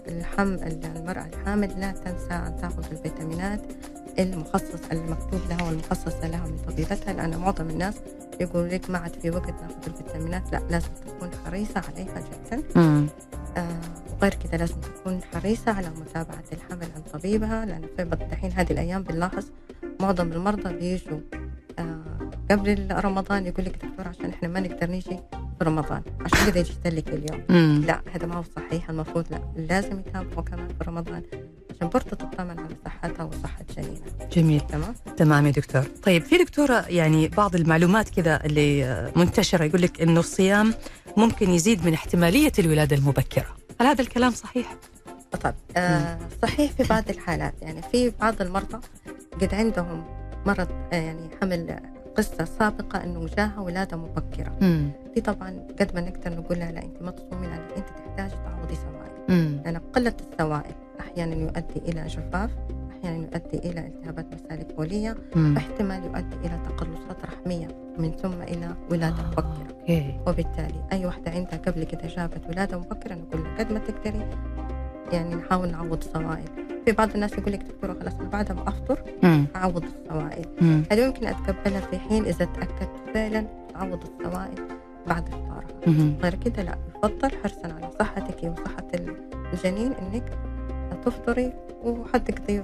الحمل 0.09 0.79
المرأة 0.95 1.25
الحامل 1.25 1.79
لا 1.79 1.91
تنسى 1.91 2.33
أن 2.33 2.57
تأخذ 2.61 2.83
الفيتامينات 2.91 3.61
المخصص 4.19 4.81
المكتوب 4.91 5.41
لها 5.49 5.63
والمخصصة 5.67 6.27
لها 6.27 6.47
من 6.47 6.57
طبيبتها 6.67 7.13
لأن 7.13 7.37
معظم 7.37 7.69
الناس 7.69 7.95
يقول 8.41 8.69
لك 8.69 8.89
ما 8.89 8.97
عاد 8.97 9.15
في 9.21 9.29
وقت 9.29 9.49
ناخذ 9.61 9.87
الفيتامينات 9.87 10.51
لا 10.51 10.61
لازم 10.69 10.89
تكون 11.07 11.29
حريصة 11.45 11.81
عليها 11.93 12.21
جدا. 12.21 12.63
آه 13.57 13.79
وغير 14.17 14.33
كذا 14.33 14.57
لازم 14.57 14.75
تكون 14.81 15.21
حريصة 15.33 15.71
على 15.71 15.89
متابعة 15.89 16.43
الحمل 16.53 16.87
عند 16.95 17.03
طبيبها 17.13 17.65
لأن 17.65 17.81
في 17.97 18.01
الحين 18.31 18.51
هذه 18.51 18.71
الأيام 18.71 19.03
بنلاحظ 19.03 19.45
معظم 19.99 20.31
المرضى 20.31 20.73
بيجوا 20.73 21.19
قبل 22.51 22.87
رمضان 22.91 23.45
يقول 23.45 23.65
لك 23.65 23.75
دكتور 23.75 24.07
عشان 24.07 24.29
إحنا 24.29 24.47
ما 24.47 24.59
نقدر 24.59 24.89
نيجي 24.89 25.19
في 25.59 25.63
رمضان. 25.63 26.01
عشان 26.21 26.51
كذا 26.51 26.59
يجي 26.59 26.73
لك 26.85 27.07
اليوم. 27.09 27.43
مم. 27.49 27.83
لا 27.87 28.01
هذا 28.13 28.25
ما 28.27 28.35
هو 28.35 28.43
صحيح 28.55 28.89
المفروض 28.89 29.25
لا. 29.31 29.41
لازم 29.55 29.99
يتابعوا 29.99 30.41
كمان 30.41 30.67
في 30.67 30.83
رمضان 30.87 31.21
عشان 31.75 31.89
برضه 31.89 32.09
تطمن 32.09 32.59
على 32.59 32.75
صحتها 32.85 33.23
وصحة 33.23 33.65
جنينها 33.77 34.29
جميل. 34.33 34.59
تمام؟ 34.59 34.95
تمام 35.17 35.45
يا 35.45 35.51
دكتور. 35.51 35.83
طيب 36.03 36.23
في 36.23 36.37
دكتورة 36.37 36.85
يعني 36.87 37.27
بعض 37.27 37.55
المعلومات 37.55 38.09
كذا 38.09 38.45
اللي 38.45 39.11
منتشرة 39.15 39.63
يقول 39.63 39.81
لك 39.81 40.01
إنه 40.01 40.19
الصيام 40.19 40.73
ممكن 41.17 41.49
يزيد 41.49 41.85
من 41.85 41.93
احتمالية 41.93 42.51
الولادة 42.59 42.95
المبكرة. 42.95 43.55
هل 43.81 43.87
هذا 43.87 44.01
الكلام 44.01 44.31
صحيح؟ 44.31 44.75
طبعا 45.31 45.53
آه 45.77 46.19
صحيح 46.41 46.71
في 46.71 46.83
بعض 46.83 47.09
الحالات. 47.09 47.53
يعني 47.61 47.81
في 47.91 48.09
بعض 48.21 48.41
المرضى 48.41 48.79
قد 49.41 49.53
عندهم 49.53 50.03
مرض 50.47 50.67
آه 50.93 50.95
يعني 50.95 51.29
حمل 51.41 51.79
قصة 52.17 52.45
سابقة 52.45 53.03
أنه 53.03 53.25
جاها 53.37 53.59
ولادة 53.59 53.97
مبكرة 53.97 54.55
مم. 54.61 54.89
دي 55.15 55.21
طبعا 55.21 55.49
قد 55.79 55.95
ما 55.95 56.01
نقدر 56.01 56.33
نقول 56.37 56.59
لها 56.59 56.71
لا 56.71 56.83
أنت 56.83 57.01
ما 57.01 57.11
تصومي 57.11 57.47
لأنك 57.47 57.71
أنت 57.77 57.89
تحتاجي 57.89 58.35
تعوضي 58.45 58.75
سوائل 58.75 59.61
لأن 59.65 59.77
قلة 59.77 60.13
السوائل 60.31 60.73
أحيانا 60.99 61.35
يؤدي 61.35 61.79
إلى 61.91 62.07
جفاف 62.07 62.49
أحيانا 62.91 63.17
يؤدي 63.17 63.57
إلى 63.69 63.79
التهابات 63.87 64.25
مسالك 64.33 64.75
بولية 64.75 65.15
واحتمال 65.35 66.03
يؤدي 66.03 66.35
إلى 66.47 66.59
تقلصات 66.65 67.25
رحمية 67.25 67.67
من 67.97 68.11
ثم 68.11 68.41
إلى 68.41 68.75
ولادة 68.91 69.19
آه. 69.23 69.27
مبكرة 69.27 69.75
أوكي. 69.81 70.19
وبالتالي 70.27 70.83
أي 70.91 71.05
واحدة 71.05 71.31
عندها 71.31 71.57
قبل 71.67 71.83
كده 71.83 72.07
جابت 72.07 72.41
ولادة 72.49 72.77
مبكرة 72.79 73.13
نقول 73.13 73.43
لها 73.43 73.57
قد 73.57 73.71
ما 73.71 73.79
تقدري 73.79 74.25
يعني 75.11 75.35
نحاول 75.35 75.71
نعوض 75.71 76.03
السوائل 76.03 76.45
في 76.85 76.91
بعض 76.91 77.09
الناس 77.13 77.33
يقول 77.33 77.53
لك 77.53 77.59
دكتورة 77.63 77.93
خلاص 77.99 78.13
أنا 78.19 78.29
بعد 78.29 78.51
ما 78.51 78.67
افطر 78.67 78.99
أعوض 79.55 79.83
السوائل 79.83 80.45
هل 80.91 80.99
يمكن 80.99 81.27
أتقبلها 81.27 81.79
في 81.81 81.99
حين 81.99 82.25
إذا 82.25 82.45
تأكدت 82.45 82.89
فعلا 83.13 83.45
تعوض 83.73 83.99
السوائل 84.03 84.67
بعد 85.07 85.27
إفطارها؟ 85.27 86.13
غير 86.23 86.35
كده 86.35 86.63
لا 86.63 86.77
يفضل 86.97 87.31
حرصا 87.43 87.63
على 87.73 87.89
صحتك 87.99 88.43
وصحة 88.43 88.87
الجنين 89.53 89.91
إنك 89.91 90.23
تفطري 91.05 91.53
وحتقضي 91.83 92.63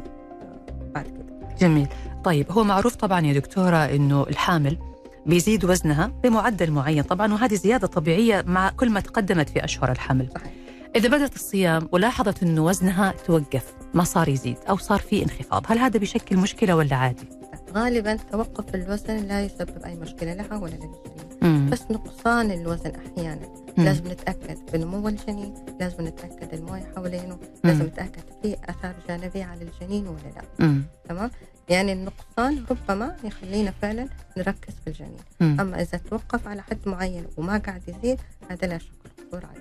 بعد 0.96 1.06
كده. 1.06 1.58
جميل. 1.60 1.88
طيب 2.24 2.52
هو 2.52 2.64
معروف 2.64 2.96
طبعا 2.96 3.22
يا 3.22 3.34
دكتورة 3.34 3.78
إنه 3.78 4.24
الحامل 4.30 4.78
بيزيد 5.26 5.66
وزنها 5.66 6.12
بمعدل 6.24 6.72
معين 6.72 7.04
طبعا 7.04 7.34
وهذه 7.34 7.54
زيادة 7.56 7.88
طبيعية 7.88 8.44
مع 8.48 8.70
كل 8.70 8.90
ما 8.90 9.00
تقدمت 9.00 9.50
في 9.50 9.64
أشهر 9.64 9.92
الحمل. 9.92 10.30
صحيح. 10.36 10.52
إذا 10.96 11.08
بدأت 11.08 11.36
الصيام 11.36 11.90
ولاحظت 11.92 12.44
أنه 12.44 12.66
وزنها 12.66 13.14
توقف 13.26 13.74
ما 13.94 14.04
صار 14.04 14.30
يزيد 14.30 14.58
أو 14.70 14.78
صار 14.78 15.00
في 15.00 15.24
انخفاض 15.24 15.66
هل 15.68 15.78
هذا 15.78 16.00
بيشكل 16.00 16.38
مشكلة 16.38 16.76
ولا 16.76 16.96
عادي؟ 16.96 17.28
غالبا 17.74 18.18
توقف 18.32 18.76
الوزن 18.76 19.18
لا 19.18 19.46
يسبب 19.46 19.84
أي 19.86 19.96
مشكلة 19.96 20.34
لها 20.34 20.58
ولا 20.58 20.72
للجنين 20.74 21.70
بس 21.70 21.82
نقصان 21.92 22.52
الوزن 22.52 22.92
أحيانا 22.96 23.48
مم. 23.78 23.86
لازم 23.86 24.08
نتأكد 24.08 24.58
بنمو 24.74 25.08
الجنين 25.08 25.54
لازم 25.80 26.08
نتأكد 26.08 26.54
الموية 26.54 26.92
حوالينه 26.96 27.38
لازم 27.64 27.86
نتأكد 27.86 28.24
في 28.42 28.58
أثار 28.70 28.94
جانبية 29.08 29.44
على 29.46 29.62
الجنين 29.64 30.08
ولا 30.08 30.34
لا 30.36 30.66
مم. 30.68 30.84
تمام 31.10 31.32
يعني 31.70 31.94
النقصان 31.94 32.66
ربما 32.72 33.16
يخلينا 33.24 33.74
فعلا 33.82 34.08
نركز 34.38 34.74
في 34.84 34.88
الجنين 34.88 35.24
مم. 35.40 35.58
أما 35.60 35.82
إذا 35.82 35.98
توقف 35.98 36.48
على 36.48 36.62
حد 36.62 36.78
معين 36.86 37.26
وما 37.38 37.58
قاعد 37.58 37.82
يزيد 37.88 38.20
هذا 38.50 38.68
لا 38.68 38.78
شك 38.78 39.03
الخطورة 39.34 39.52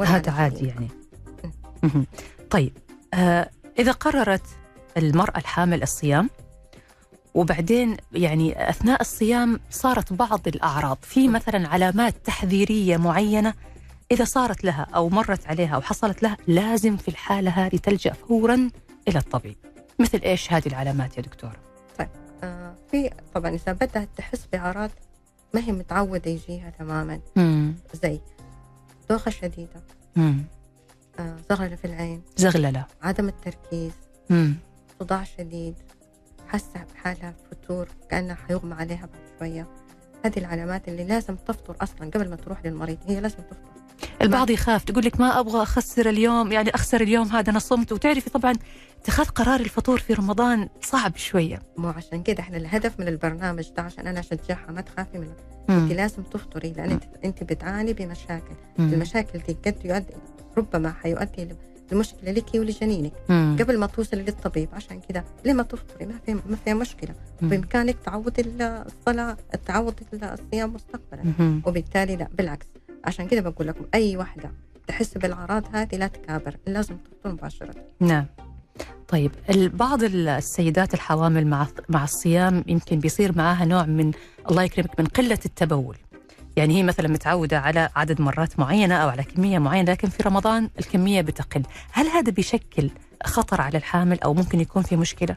عليه 0.00 0.16
هذا 0.16 0.32
عادي 0.32 0.66
يعني. 0.66 0.88
طيب 2.50 2.72
آه 3.14 3.50
إذا 3.78 3.92
قررت 3.92 4.46
المرأة 4.96 5.38
الحامل 5.38 5.82
الصيام 5.82 6.30
وبعدين 7.34 7.96
يعني 8.12 8.70
أثناء 8.70 9.00
الصيام 9.00 9.60
صارت 9.70 10.12
بعض 10.12 10.48
الأعراض 10.48 10.98
في 11.02 11.28
مثلا 11.28 11.68
علامات 11.68 12.14
تحذيرية 12.24 12.96
معينة 12.96 13.54
إذا 14.12 14.24
صارت 14.24 14.64
لها 14.64 14.86
أو 14.94 15.08
مرت 15.08 15.46
عليها 15.46 15.74
أو 15.74 15.80
حصلت 15.80 16.22
لها 16.22 16.36
لازم 16.46 16.96
في 16.96 17.08
الحالة 17.08 17.50
هذه 17.50 17.76
تلجأ 17.76 18.12
فورا 18.12 18.70
إلى 19.08 19.18
الطبيب. 19.18 19.56
مثل 19.98 20.20
إيش 20.24 20.52
هذه 20.52 20.66
العلامات 20.66 21.16
يا 21.16 21.22
دكتورة؟ 21.22 21.56
طيب 21.98 22.08
آه 22.42 22.74
في 22.90 23.10
طبعا 23.34 23.50
إذا 23.50 23.72
بدأت 23.72 24.08
تحس 24.16 24.46
بأعراض 24.52 24.90
ما 25.54 25.60
هي 25.60 25.72
متعودة 25.72 26.30
يجيها 26.30 26.70
تماما. 26.70 27.20
مم. 27.36 27.74
زي 28.02 28.20
دوخة 29.10 29.30
شديدة. 29.30 29.82
آه 31.18 31.36
زغللة 31.50 31.76
في 31.76 31.84
العين. 31.84 32.22
زغللة. 32.36 32.86
عدم 33.02 33.28
التركيز. 33.28 33.92
مم. 34.30 34.54
صداع 35.00 35.24
شديد. 35.24 35.74
حاسة 36.48 36.84
بحالها 36.94 37.34
فتور 37.50 37.88
كأنها 38.10 38.34
حيغمى 38.34 38.74
عليها 38.74 39.06
بعد 39.06 39.38
شوية. 39.38 39.66
هذه 40.24 40.38
العلامات 40.38 40.88
اللي 40.88 41.04
لازم 41.04 41.36
تفطر 41.36 41.76
أصلا 41.80 42.10
قبل 42.10 42.30
ما 42.30 42.36
تروح 42.36 42.66
للمريض. 42.66 42.98
هي 43.06 43.20
لازم 43.20 43.36
تفطر. 43.36 43.73
البعض 44.22 44.50
يخاف 44.50 44.84
تقول 44.84 45.04
لك 45.04 45.20
ما 45.20 45.40
أبغى 45.40 45.62
أخسر 45.62 46.08
اليوم 46.08 46.52
يعني 46.52 46.70
أخسر 46.74 47.00
اليوم 47.00 47.28
هذا 47.28 47.50
أنا 47.50 47.58
صمت. 47.58 47.92
وتعرفي 47.92 48.30
طبعا 48.30 48.52
اتخاذ 49.02 49.26
قرار 49.26 49.60
الفطور 49.60 49.98
في 49.98 50.12
رمضان 50.12 50.68
صعب 50.82 51.16
شوية. 51.16 51.62
مو 51.76 51.88
عشان 51.88 52.22
كده 52.22 52.40
إحنا 52.40 52.56
الهدف 52.56 53.00
من 53.00 53.08
البرنامج 53.08 53.68
ده 53.76 53.82
عشان 53.82 54.06
أنا 54.06 54.20
اشجعها 54.20 54.70
ما 54.70 54.80
تخافي 54.80 55.18
من 55.18 55.28
أنت 55.70 55.92
لازم 55.92 56.22
تفطري 56.22 56.72
لأن 56.72 56.90
انت 56.90 57.02
أنت 57.24 57.44
بتعاني 57.44 57.92
بمشاكل. 57.92 58.54
مم. 58.78 58.92
المشاكل 58.92 59.38
دي 59.38 59.56
قد 59.66 59.76
يؤدي 59.84 60.14
ربما 60.56 60.92
حيؤدي 60.92 61.48
المشكلة 61.92 62.32
لك 62.32 62.54
ولجنينك. 62.54 63.12
مم. 63.28 63.56
قبل 63.60 63.78
ما 63.78 63.86
توصلي 63.86 64.22
للطبيب 64.22 64.68
عشان 64.72 65.00
كذا 65.00 65.24
لما 65.44 65.62
تفطري؟ 65.62 66.06
ما 66.06 66.14
في 66.26 66.34
ما 66.34 66.56
فيها 66.64 66.74
مشكلة. 66.74 67.14
مم. 67.40 67.48
بامكانك 67.48 67.96
تعوض 68.04 68.32
الصلاه 68.38 69.36
تعوض 69.66 69.94
الصيام 70.12 70.72
مستقبلا. 70.74 71.60
وبالتالي 71.66 72.16
لا 72.16 72.28
بالعكس. 72.34 72.66
عشان 73.04 73.28
كذا 73.28 73.40
بقول 73.40 73.68
لكم 73.68 73.84
أي 73.94 74.16
واحدة 74.16 74.50
تحس 74.86 75.18
بالأعراض 75.18 75.64
هذه 75.72 75.96
لا 75.96 76.06
تكابر 76.06 76.56
لازم 76.66 76.96
تفطر 76.96 77.32
مباشرة. 77.32 77.74
نعم. 78.00 78.26
طيب 79.08 79.30
بعض 79.74 80.02
السيدات 80.02 80.94
الحوامل 80.94 81.46
مع 81.46 81.66
مع 81.88 82.04
الصيام 82.04 82.64
يمكن 82.66 82.98
بيصير 82.98 83.38
معاها 83.38 83.64
نوع 83.64 83.86
من 83.86 84.12
الله 84.50 84.62
يكرمك 84.62 85.00
من 85.00 85.06
قلة 85.06 85.38
التبول. 85.44 85.96
يعني 86.56 86.76
هي 86.76 86.82
مثلا 86.82 87.08
متعودة 87.08 87.58
على 87.58 87.88
عدد 87.96 88.20
مرات 88.20 88.58
معينة 88.58 88.94
أو 88.94 89.08
على 89.08 89.22
كمية 89.22 89.58
معينة 89.58 89.92
لكن 89.92 90.08
في 90.08 90.22
رمضان 90.22 90.70
الكمية 90.78 91.20
بتقل. 91.20 91.62
هل 91.92 92.06
هذا 92.06 92.30
بيشكل 92.32 92.90
خطر 93.24 93.60
على 93.60 93.78
الحامل 93.78 94.20
أو 94.20 94.34
ممكن 94.34 94.60
يكون 94.60 94.82
في 94.82 94.96
مشكلة؟ 94.96 95.36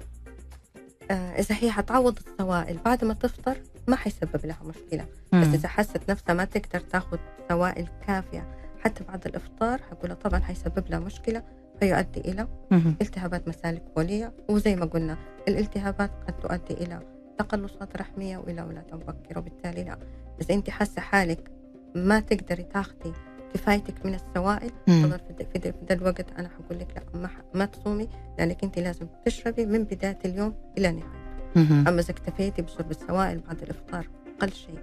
آه 1.11 1.39
إذا 1.39 1.55
هي 1.59 1.71
حتعوض 1.71 2.19
السوائل 2.27 2.77
بعد 2.85 3.05
ما 3.05 3.13
تفطر 3.13 3.57
ما 3.87 3.95
حيسبب 3.95 4.45
لها 4.45 4.57
مشكلة 4.65 5.05
مم. 5.33 5.41
بس 5.41 5.47
إذا 5.47 5.67
حست 5.67 6.09
نفسها 6.11 6.33
ما 6.33 6.45
تقدر 6.45 6.79
تاخذ 6.79 7.17
سوائل 7.49 7.87
كافية 8.07 8.47
حتى 8.79 9.03
بعد 9.03 9.25
الإفطار 9.27 9.81
حقولها 9.81 10.15
طبعا 10.15 10.39
حيسبب 10.39 10.83
لها 10.89 10.99
مشكلة 10.99 11.43
فيؤدي 11.79 12.19
إلى 12.19 12.47
مم. 12.71 12.95
التهابات 13.01 13.47
مسالك 13.47 13.83
بوليه 13.95 14.33
وزي 14.49 14.75
ما 14.75 14.85
قلنا 14.85 15.17
الالتهابات 15.47 16.11
قد 16.27 16.37
تؤدي 16.39 16.73
إلى 16.83 16.99
تقلصات 17.37 17.97
رحمية 17.97 18.37
وإلى 18.37 18.61
ولاده 18.61 18.97
مبكره 18.97 19.39
وبالتالي 19.39 19.83
لا 19.83 19.97
اذا 20.41 20.53
أنت 20.55 20.69
حاسة 20.69 21.01
حالك 21.01 21.51
ما 21.95 22.19
تقدري 22.19 22.63
تاخذي 22.63 23.13
كفايتك 23.53 24.05
من 24.05 24.13
السوائل. 24.13 24.69
طبعا 24.87 25.17
في 25.17 25.33
ده- 25.39 25.45
في 25.53 25.59
ده- 25.59 25.71
في 25.71 25.85
ده 25.89 25.95
الوقت 25.95 26.25
أنا 26.39 26.49
حقول 26.49 26.79
لك 26.79 26.87
لا 26.95 27.19
ما, 27.19 27.29
ما 27.53 27.65
تصومي 27.65 28.07
لأنك 28.39 28.63
أنت 28.63 28.79
لازم 28.79 29.07
تشربي 29.25 29.65
من 29.65 29.83
بداية 29.83 30.17
اليوم 30.25 30.53
إلى 30.77 30.91
نهايته 30.91 31.07
مم. 31.17 31.26
أما 31.57 31.99
إذا 32.01 32.11
اكتفيتي 32.11 32.61
بشرب 32.61 32.91
السوائل 32.91 33.39
بعد 33.39 33.61
الإفطار 33.61 34.07
أقل 34.37 34.53
شيء 34.53 34.79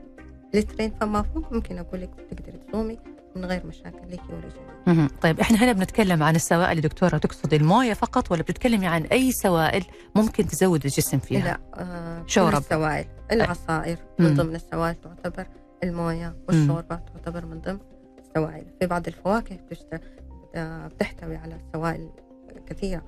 لترين 0.54 0.92
فما 1.00 1.22
فوق 1.22 1.52
ممكن 1.52 1.78
أقول 1.78 2.00
لك 2.00 2.10
تقدري 2.30 2.58
تصومي 2.68 2.98
من 3.36 3.44
غير 3.44 3.66
مشاكل 3.66 4.12
لك 4.12 4.20
ولجنين 4.30 4.74
مهم. 4.86 5.08
طيب 5.22 5.40
إحنا 5.40 5.64
هنا 5.64 5.72
بنتكلم 5.72 6.22
عن 6.22 6.36
السوائل 6.36 6.80
دكتورة 6.80 7.18
تقصد 7.18 7.54
الموية 7.54 7.92
فقط 7.92 8.32
ولا 8.32 8.42
بتتكلمي 8.42 8.86
عن 8.86 9.02
أي 9.02 9.32
سوائل 9.32 9.84
ممكن 10.14 10.46
تزود 10.46 10.84
الجسم 10.84 11.18
فيها؟ 11.18 11.44
لا 11.44 11.58
آه 11.82 12.22
كل 12.22 12.30
شوربة. 12.30 12.58
السوائل 12.58 13.06
العصائر. 13.32 13.98
من 14.18 14.34
ضمن 14.34 14.54
السوائل 14.54 14.94
تعتبر 14.94 15.46
الموية 15.84 16.36
والشوربة 16.48 16.96
تعتبر 16.96 17.46
من 17.46 17.60
ضمن 17.60 17.78
السوائل 18.18 18.66
في 18.80 18.86
بعض 18.86 19.06
الفواكه 19.06 19.56
بتشت... 19.56 20.00
آه 20.54 20.86
بتحتوي 20.86 21.36
على 21.36 21.58
سوائل 21.72 22.08
كثيرة 22.66 23.02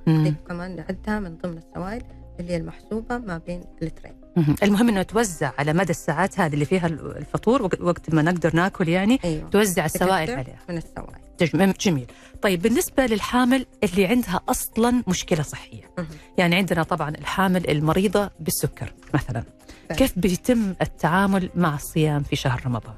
كمان 0.48 0.76
نعدها 0.76 1.20
من 1.20 1.36
ضمن 1.36 1.58
السوائل 1.58 2.02
اللي 2.40 2.52
هي 2.52 2.56
المحسوبة 2.56 3.18
ما 3.18 3.38
بين 3.38 3.60
اللترين 3.82 4.12
مهم. 4.36 4.54
المهم 4.62 4.88
إنه 4.88 5.02
توزع 5.02 5.52
على 5.58 5.72
مدى 5.72 5.90
الساعات 5.90 6.40
هذه 6.40 6.54
اللي 6.54 6.64
فيها 6.64 6.86
الفطور 6.86 7.62
وق- 7.62 7.80
وقت 7.82 8.14
ما 8.14 8.22
نقدر 8.22 8.56
ناكل 8.56 8.88
يعني 8.88 9.18
أيوه 9.24 9.50
توزع 9.50 9.84
السوائل 9.84 10.30
عليها 10.30 10.58
من 10.68 10.76
السوائل 10.76 11.20
جم- 11.40 11.72
جميل 11.80 12.06
طيب 12.42 12.62
بالنسبة 12.62 13.06
للحامل 13.06 13.66
اللي 13.84 14.06
عندها 14.06 14.40
أصلا 14.48 15.02
مشكلة 15.08 15.42
صحية. 15.42 15.90
يعني 16.38 16.56
عندنا 16.56 16.82
طبعا 16.82 17.08
الحامل 17.10 17.70
المريضة 17.70 18.30
بالسكر 18.40 18.92
مثلا 19.14 19.44
فعلا. 19.88 19.98
كيف 19.98 20.18
بيتم 20.18 20.74
التعامل 20.82 21.50
مع 21.54 21.74
الصيام 21.74 22.22
في 22.22 22.36
شهر 22.36 22.62
رمضان 22.66 22.94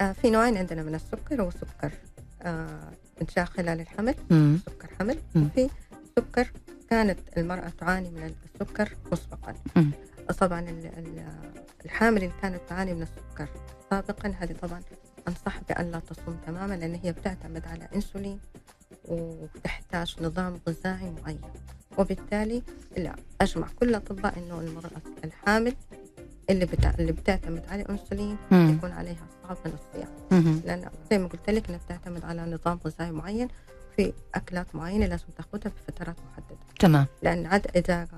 آه 0.00 0.12
في 0.12 0.30
نوعين 0.30 0.56
عندنا 0.56 0.82
من 0.82 0.94
السكر 0.94 1.42
هو 1.42 1.50
سكر 1.50 1.92
آه 2.42 2.90
انشاء 3.22 3.44
خلال 3.44 3.80
الحمل 3.80 4.14
مم. 4.30 4.58
سكر 4.66 4.88
حمل 5.00 5.18
مم. 5.34 5.44
وفي 5.46 5.68
سكر 6.18 6.50
كانت 6.90 7.18
المرأة 7.36 7.68
تعاني 7.78 8.10
من 8.10 8.34
السكر 8.54 8.96
مسبقا. 9.12 9.54
طبعا 10.40 10.60
ال- 10.60 10.86
ال- 10.98 11.26
الحامل 11.84 12.16
اللي 12.24 12.34
كانت 12.42 12.60
تعاني 12.68 12.94
من 12.94 13.02
السكر 13.02 13.48
سابقا 13.90 14.28
هذه 14.38 14.52
طبعا 14.62 14.80
أنصح 15.28 15.60
بأن 15.68 15.90
لا 15.90 15.98
تصوم 15.98 16.36
تماما 16.46 16.74
لأن 16.74 16.94
هي 16.94 17.12
بتعتمد 17.12 17.66
على 17.66 17.88
أنسولين 17.94 18.40
وتحتاج 19.08 20.16
نظام 20.20 20.60
غذائي 20.68 21.10
معين 21.22 21.40
وبالتالي 21.98 22.62
لا 22.96 23.16
أجمع 23.40 23.66
كل 23.80 23.88
الأطباء 23.88 24.38
إنه 24.38 24.60
المرأة 24.60 24.90
الحامل 25.24 25.74
اللي 26.50 26.66
بتع... 26.66 26.90
اللي 26.98 27.12
بتعتمد 27.12 27.62
على 27.68 27.82
مم. 28.50 28.74
يكون 28.78 28.92
عليها 28.92 29.26
صعب 29.42 29.56
من 29.66 29.72
الصيام. 29.72 30.08
لأن 30.66 30.90
زي 31.10 31.18
ما 31.18 31.28
قلت 31.28 31.50
لك 31.50 31.68
إنها 31.68 31.80
بتعتمد 31.86 32.24
على 32.24 32.42
نظام 32.42 32.78
غذائي 32.86 33.10
معين 33.12 33.48
في 33.96 34.12
أكلات 34.34 34.74
معينة 34.74 35.06
لازم 35.06 35.24
تاخذها 35.36 35.72
بفترات 35.88 36.16
محددة. 36.32 36.56
تمام. 36.80 37.06
لأن 37.22 37.46
عد 37.46 37.66
إذا 37.76 38.08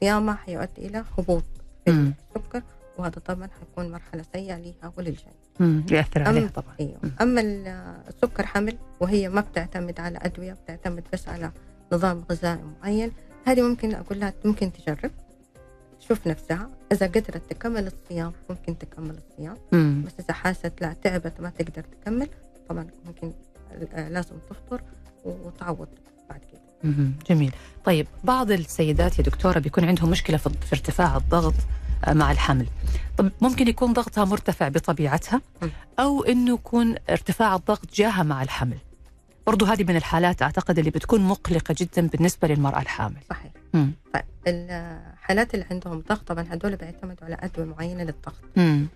صيامها 0.00 0.34
حيؤدي 0.34 0.86
إلى 0.86 1.04
هبوط 1.18 1.44
في. 1.88 2.12
السكر 2.36 2.62
وهذا 2.98 3.18
طبعا 3.26 3.48
حيكون 3.60 3.92
مرحلة 3.92 4.24
سيئة 4.32 4.58
ليها 4.58 4.92
وللجنين. 4.96 5.84
يأثر 5.90 6.22
عليها 6.22 6.48
طبعا. 6.48 6.74
أيوه. 6.80 6.96
مم. 7.02 7.10
أما 7.20 7.40
ال- 7.40 7.68
السكر 8.08 8.46
حمل 8.46 8.76
وهي 9.00 9.28
ما 9.28 9.40
بتعتمد 9.40 10.00
على 10.00 10.18
أدوية 10.22 10.52
بتعتمد 10.52 11.04
بس 11.12 11.28
على 11.28 11.50
نظام 11.92 12.24
غذائي 12.30 12.60
معين 12.82 13.12
هذه 13.46 13.62
ممكن 13.62 13.94
أقول 13.94 14.20
لها 14.20 14.32
ممكن 14.44 14.72
تجرب. 14.72 15.10
تشوف 16.00 16.26
نفسها. 16.26 16.70
إذا 16.92 17.06
قدرت 17.06 17.42
تكمل 17.50 17.86
الصيام 17.86 18.32
ممكن 18.50 18.78
تكمل 18.78 19.14
الصيام. 19.30 19.56
مم. 19.72 20.04
بس 20.06 20.12
إذا 20.20 20.34
حاست 20.34 20.72
لا 20.80 20.92
تعبت 21.02 21.40
ما 21.40 21.50
تقدر 21.50 21.84
تكمل 22.02 22.28
طبعا 22.68 22.86
ممكن 23.06 23.32
لازم 23.96 24.34
تفطر. 24.50 24.82
وتعوض 25.24 25.88
بعد 26.30 26.40
كده. 26.52 26.60
جميل 27.30 27.52
طيب 27.84 28.06
بعض 28.24 28.50
السيدات 28.50 29.18
يا 29.18 29.24
دكتورة 29.24 29.58
بيكون 29.58 29.84
عندهم 29.84 30.10
مشكلة 30.10 30.36
في 30.36 30.50
ارتفاع 30.72 31.16
الضغط 31.16 31.54
آه، 32.04 32.12
مع 32.12 32.32
الحمل 32.32 32.66
طب 33.18 33.30
ممكن 33.40 33.68
يكون 33.68 33.92
ضغطها 33.92 34.24
مرتفع 34.24 34.68
بطبيعتها. 34.68 35.40
أو 35.98 36.24
أنه 36.24 36.54
يكون 36.54 36.94
ارتفاع 37.10 37.54
الضغط 37.56 37.94
جاها 37.94 38.22
مع 38.22 38.42
الحمل 38.42 38.78
برضو 39.46 39.64
هذه 39.64 39.84
من 39.84 39.96
الحالات 39.96 40.42
أعتقد 40.42 40.78
اللي 40.78 40.90
بتكون 40.90 41.20
مقلقة 41.20 41.74
جدا 41.78 42.06
بالنسبة 42.08 42.48
للمرأة 42.48 42.80
الحامل 42.80 43.16
صحيح 43.30 43.52
مم. 43.74 43.92
طيب 44.14 44.24
الحالات 44.46 45.54
اللي 45.54 45.66
عندهم 45.70 46.02
ضغط 46.08 46.28
طبعا 46.28 46.44
هذول 46.50 46.76
بيعتمدوا 46.76 47.24
على 47.24 47.36
أدوية 47.40 47.66
معينة 47.66 48.02
للضغط 48.02 48.42
مم. 48.56 48.86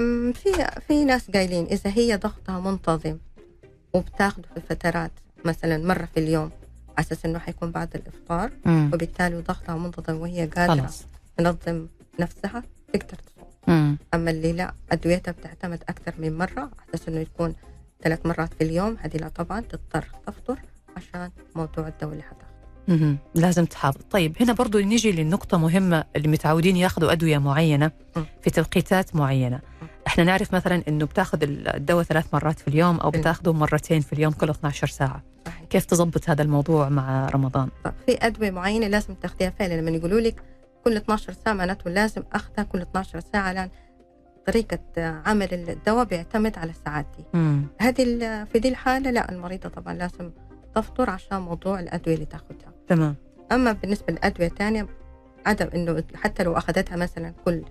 أمم، 0.00 0.32
في 0.32 0.66
في 0.88 1.04
ناس 1.04 1.30
قايلين 1.30 1.64
إذا 1.66 1.90
هي 1.90 2.16
ضغطها 2.16 2.60
منتظم 2.60 3.18
وبتاخده 3.92 4.48
في 4.54 4.60
فترات 4.60 5.10
مثلا 5.44 5.78
مرة 5.78 6.08
في 6.14 6.20
اليوم 6.20 6.50
على 6.98 7.06
أساس 7.06 7.24
إنه 7.24 7.38
حيكون 7.38 7.70
بعد 7.70 7.94
الإفطار. 7.94 8.50
مم. 8.64 8.90
وبالتالي 8.94 9.36
ضغطها 9.36 9.76
منتظم 9.76 10.16
وهي 10.16 10.46
قادرة 10.46 10.74
خلاص. 10.74 11.04
تنظم 11.36 11.86
نفسها 12.20 12.62
تقدر 12.92 13.16
تصوم. 13.16 13.98
أما 14.14 14.30
اللي 14.30 14.52
لا 14.52 14.74
أدويتها 14.92 15.32
بتعتمد 15.32 15.82
أكثر 15.88 16.14
من 16.18 16.38
مرة 16.38 16.60
على 16.60 16.70
أساس 16.94 17.08
إنه 17.08 17.20
يكون 17.20 17.54
ثلاث 18.02 18.26
مرات 18.26 18.54
في 18.54 18.64
اليوم. 18.64 18.96
هذه 19.00 19.16
لا 19.16 19.28
طبعا 19.28 19.60
تضطر 19.60 20.04
تفطر 20.26 20.58
عشان 20.96 21.30
موضوع 21.54 21.88
الدواء 21.88 22.12
اللي 22.12 22.22
حتاخذه 22.22 22.49
لازم 23.34 23.64
تحافظ. 23.64 24.00
طيب 24.10 24.36
هنا 24.40 24.52
برضو 24.52 24.78
نيجي 24.78 25.12
للنقطة 25.12 25.58
مهمة 25.58 26.04
اللي 26.16 26.28
متعودين 26.28 26.76
ياخذوا 26.76 27.12
أدوية 27.12 27.38
معينة. 27.38 27.90
في 28.42 28.50
توقيتات 28.50 29.16
معينة. 29.16 29.60
إحنا 30.06 30.24
نعرف 30.24 30.54
مثلا 30.54 30.82
إنه 30.88 31.04
بتاخذ 31.04 31.38
الدواء 31.42 32.04
ثلاث 32.04 32.34
مرات 32.34 32.58
في 32.58 32.68
اليوم 32.68 32.96
أو 32.96 33.08
م. 33.08 33.12
بتاخذه 33.12 33.52
مرتين 33.52 34.00
في 34.00 34.12
اليوم 34.12 34.32
كل 34.32 34.50
12 34.50 34.86
ساعة. 34.86 35.22
صحيح. 35.46 35.64
كيف 35.64 35.84
تضبط 35.84 36.30
هذا 36.30 36.42
الموضوع 36.42 36.88
مع 36.88 37.28
رمضان؟ 37.28 37.68
طب 37.84 37.92
في 38.06 38.26
أدوية 38.26 38.50
معينة 38.50 38.86
لازم 38.86 39.14
تاخذيها 39.14 39.50
فعلا. 39.50 39.80
لما 39.80 39.90
يقولوا 39.90 40.20
لك 40.20 40.42
كل 40.84 40.96
12 40.96 41.32
ساعة 41.44 41.54
معناته 41.54 41.90
لازم 41.90 42.22
أخذها 42.32 42.64
كل 42.64 42.80
12 42.80 43.20
ساعة 43.32 43.52
لأن 43.52 43.70
طريقة 44.46 44.78
عمل 45.26 45.54
الدواء 45.54 46.04
بيعتمد 46.04 46.58
على 46.58 46.72
مم. 47.34 47.66
هذه 47.80 48.04
في 48.44 48.58
دي 48.58 48.68
الحالة 48.68 49.10
لا 49.10 49.32
المريضة 49.32 49.68
طبعا 49.68 49.94
لازم 49.94 50.30
تفطر 50.74 51.10
عشان 51.10 51.40
موضوع 51.40 51.80
الأدوية 51.80 52.14
اللي 52.14 52.26
تاخذها. 52.26 52.79
تمام 52.90 53.16
أما 53.52 53.72
بالنسبة 53.72 54.12
للادويه 54.12 54.46
الثانية 54.46 54.86
عدم 55.46 55.68
إنه 55.74 56.04
حتى 56.14 56.42
لو 56.42 56.52
أخذتها 56.52 56.96
مثلا 56.96 57.34
كل 57.44 57.64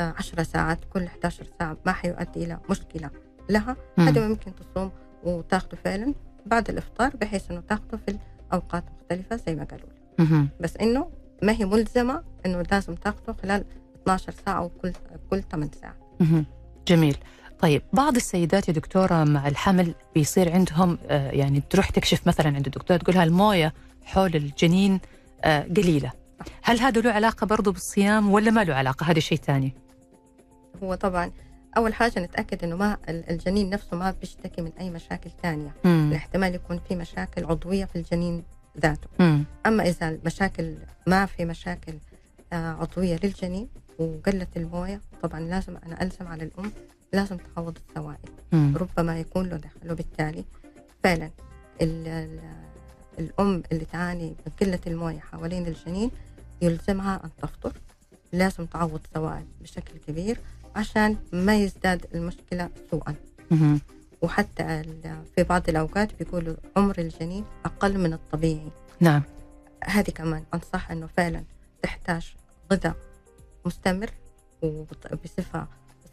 آه، 0.00 0.14
10 0.18 0.42
ساعات 0.42 0.78
كل 0.92 1.02
11 1.04 1.46
ساعة 1.58 1.76
ما 1.86 1.92
حيؤدي 1.92 2.44
إلى 2.44 2.58
مشكلة 2.70 3.10
لها. 3.50 3.76
هذا 3.98 4.28
ممكن 4.28 4.52
تصوم 4.54 4.90
وتاخذه 5.24 5.78
فعلا 5.84 6.14
بعد 6.46 6.70
الإفطار 6.70 7.16
بحيث 7.16 7.50
إنه 7.50 7.60
تاخذه 7.60 7.98
في 8.06 8.18
اوقات 8.52 8.84
مختلفة 8.96 9.36
زي 9.36 9.54
ما 9.54 9.64
قالوا 9.64 9.88
لي. 9.88 10.26
بس 10.60 10.76
إنه 10.76 11.10
ما 11.42 11.52
هي 11.52 11.64
ملزمة 11.64 12.22
إنه 12.46 12.62
لازم 12.70 12.94
تاخذه 12.94 13.36
خلال 13.42 13.64
12 14.02 14.34
ساعة 14.46 14.58
أو 14.58 14.68
كل 14.68 14.92
كل 15.30 15.42
8 15.42 15.70
ساعات. 15.80 15.96
جميل 16.88 17.16
طيب 17.58 17.82
بعض 17.92 18.16
السيدات 18.16 18.68
يا 18.68 18.72
دكتورة 18.72 19.24
مع 19.24 19.48
الحمل 19.48 19.94
بيصير 20.14 20.52
عندهم 20.52 20.98
آه، 21.08 21.30
يعني 21.30 21.62
تروح 21.70 21.90
تكشف 21.90 22.26
مثلا 22.26 22.46
عند 22.46 22.66
الدكتور 22.66 22.96
تقولها 22.96 23.24
الموية 23.24 23.72
حول 24.06 24.36
الجنين 24.36 25.00
آه، 25.44 25.62
قليلة 25.62 26.12
هل 26.62 26.80
هذا 26.80 27.00
له 27.00 27.10
علاقة 27.12 27.46
برضو 27.46 27.72
بالصيام 27.72 28.30
ولا 28.32 28.50
ما 28.50 28.64
له 28.64 28.74
علاقة 28.74 29.06
هذا 29.10 29.20
شيء 29.20 29.38
ثاني 29.38 29.72
هو 30.82 30.94
طبعا 30.94 31.30
أول 31.76 31.94
حاجة 31.94 32.20
نتأكد 32.20 32.64
إنه 32.64 32.76
ما 32.76 32.96
ال- 33.08 33.30
الجنين 33.30 33.70
نفسه 33.70 33.96
ما 33.96 34.10
بيشتكي 34.20 34.62
من 34.62 34.72
أي 34.80 34.90
مشاكل 34.90 35.30
ثانية 35.42 35.74
مم. 35.84 36.08
الاحتمال 36.10 36.54
يكون 36.54 36.80
في 36.88 36.96
مشاكل 36.96 37.44
عضوية 37.44 37.84
في 37.84 37.96
الجنين 37.96 38.42
ذاته 38.80 39.08
مم. 39.20 39.44
أما 39.66 39.82
إذا 39.88 40.08
المشاكل 40.08 40.74
ما 41.06 41.26
في 41.26 41.44
مشاكل 41.44 41.94
آه، 42.52 42.72
عضوية 42.72 43.20
للجنين 43.24 43.68
وقلت 43.98 44.56
الموية 44.56 45.00
طبعا 45.22 45.40
لازم 45.40 45.76
أنا 45.86 46.02
ألزم 46.02 46.26
على 46.26 46.44
الأم 46.44 46.72
لازم 47.12 47.36
تحوض 47.36 47.78
السوائل 47.88 48.18
مم. 48.52 48.76
ربما 48.76 49.18
يكون 49.20 49.48
له 49.48 49.56
دخل 49.56 49.92
وبالتالي 49.92 50.44
فعلا 51.04 51.30
ال 53.18 53.24
ال 53.24 53.30
الأم 53.30 53.62
اللي 53.72 53.84
تعاني 53.84 54.34
من 54.46 54.52
قلة 54.60 54.80
الموية 54.86 55.18
حوالين 55.18 55.66
الجنين 55.66 56.10
يلزمها 56.62 57.20
أن 57.24 57.30
تفطر. 57.42 57.72
لازم 58.32 58.66
تعوض 58.66 59.00
سوائل 59.14 59.44
بشكل 59.60 59.98
كبير 60.06 60.40
عشان 60.76 61.16
ما 61.32 61.56
يزداد 61.56 62.06
المشكلة 62.14 62.70
سوءا. 62.90 63.14
وحتى 64.22 64.82
في 65.36 65.42
بعض 65.42 65.68
الأوقات 65.68 66.18
بيقولوا 66.18 66.56
عمر 66.76 66.98
الجنين 66.98 67.44
أقل 67.64 67.98
من 67.98 68.12
الطبيعي. 68.12 68.70
نعم. 69.00 69.22
هذه 69.84 70.10
كمان 70.10 70.44
أنصح 70.54 70.90
إنه 70.90 71.06
فعلا 71.06 71.44
تحتاج 71.82 72.34
غذاء 72.72 72.96
مستمر 73.64 74.10
بصفة 75.24 75.66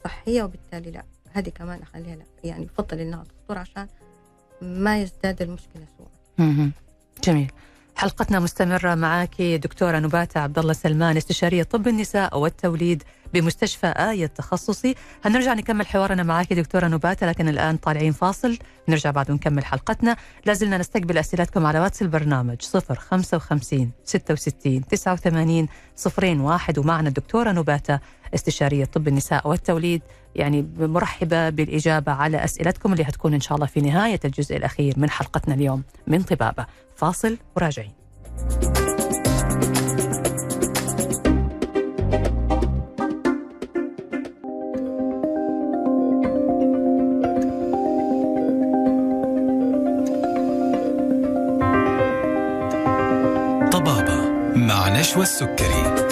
صحية 0.03 0.43
وبالتالي 0.43 0.91
لا. 0.91 1.03
هذه 1.33 1.49
كمان 1.49 1.81
أخليها 1.81 2.15
لا 2.15 2.25
يعني 2.43 2.63
يفضل 2.65 2.99
إنها 2.99 3.23
تفطر 3.23 3.57
عشان 3.57 3.87
ما 4.61 5.01
يزداد 5.01 5.41
المشكلة 5.41 5.87
سوءا. 5.97 6.43
جميل. 7.23 7.51
حلقتنا 7.95 8.39
مستمرة 8.39 8.95
معك 8.95 9.41
دكتورة 9.41 9.99
نباتة 9.99 10.39
عبد 10.39 10.59
الله 10.59 10.73
سلمان 10.73 11.17
استشارية 11.17 11.63
طب 11.63 11.87
النساء 11.87 12.37
والتوليد 12.39 13.03
بمستشفى 13.33 13.87
آية 13.87 14.25
التخصصي. 14.25 14.95
هنرجع 15.25 15.53
نكمل 15.53 15.87
حوارنا 15.87 16.23
معك 16.23 16.53
دكتورة 16.53 16.87
نباتة 16.87 17.27
لكن 17.27 17.47
الآن 17.47 17.77
طالعين 17.77 18.11
فاصل. 18.11 18.57
نرجع 18.89 19.11
بعد 19.11 19.31
ونكمل 19.31 19.65
حلقتنا. 19.65 20.15
لازلنا 20.45 20.77
نستقبل 20.77 21.17
أسئلتكم 21.17 21.65
على 21.65 21.79
واتس 21.79 22.01
البرنامج 22.01 22.61
055 22.61 23.91
66 24.05 24.87
89 24.87 25.67
01 26.05 26.77
ومعنا 26.77 27.07
الدكتورة 27.07 27.51
نباتة 27.51 27.99
استشارية 28.35 28.85
طب 28.85 29.07
النساء 29.07 29.47
والتوليد. 29.47 30.01
يعني 30.35 30.67
مرحبة 30.79 31.49
بالإجابة 31.49 32.11
على 32.11 32.43
أسئلتكم 32.43 32.93
اللي 32.93 33.03
هتكون 33.03 33.33
إن 33.33 33.41
شاء 33.41 33.55
الله 33.55 33.67
في 33.67 33.81
نهاية 33.81 34.19
الجزء 34.25 34.57
الأخير 34.57 34.93
من 34.97 35.09
حلقتنا 35.09 35.53
اليوم 35.55 35.83
من 36.07 36.21
طبابة. 36.21 36.65
فاصل 36.95 37.37
وراجعين. 37.55 37.91
طبابة 53.71 54.29
مع 54.55 54.99
نشوى 54.99 55.23
السكري. 55.23 56.02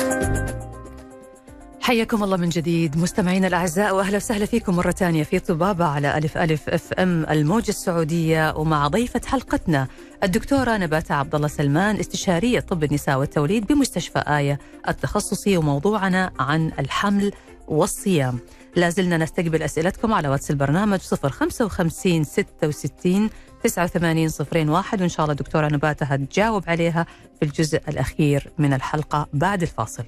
حياكم 1.91 2.23
الله 2.23 2.37
من 2.37 2.49
جديد 2.49 2.97
مستمعينا 2.97 3.47
الأعزاء 3.47 3.95
وأهلا 3.95 4.17
وسهلا 4.17 4.45
فيكم 4.45 4.75
مرة 4.75 4.91
ثانية 4.91 5.23
في 5.23 5.39
طبابة 5.39 5.85
على 5.85 6.17
ألف 6.17 6.37
ألف 6.37 6.69
FM 6.69 7.25
الموجة 7.29 7.69
السعودية 7.69 8.53
ومع 8.57 8.87
ضيفة 8.87 9.21
حلقتنا 9.25 9.87
الدكتورة 10.23 10.77
نباتة 10.77 11.15
عبد 11.15 11.35
الله 11.35 11.47
سلمان 11.47 11.95
استشارية 11.95 12.59
طب 12.59 12.83
النساء 12.83 13.19
والتوليد 13.19 13.67
بمستشفى 13.67 14.19
آية 14.19 14.59
التخصصي 14.89 15.57
وموضوعنا 15.57 16.31
عن 16.39 16.71
الحمل 16.79 17.31
والصيام. 17.67 18.39
لازلنا 18.75 19.17
نستقبل 19.17 19.63
أسئلتكم 19.63 20.13
على 20.13 20.27
واتس 20.27 20.51
البرنامج 20.51 20.99
055 20.99 22.23
66 22.23 23.29
89 23.63 24.29
01 24.69 25.01
وإن 25.01 25.09
شاء 25.09 25.23
الله 25.23 25.35
دكتورة 25.35 25.67
نباتة 25.67 26.05
هتجاوب 26.05 26.63
عليها 26.67 27.05
في 27.39 27.45
الجزء 27.45 27.81
الأخير 27.87 28.51
من 28.57 28.73
الحلقة 28.73 29.27
بعد 29.33 29.61
الفاصل. 29.61 30.03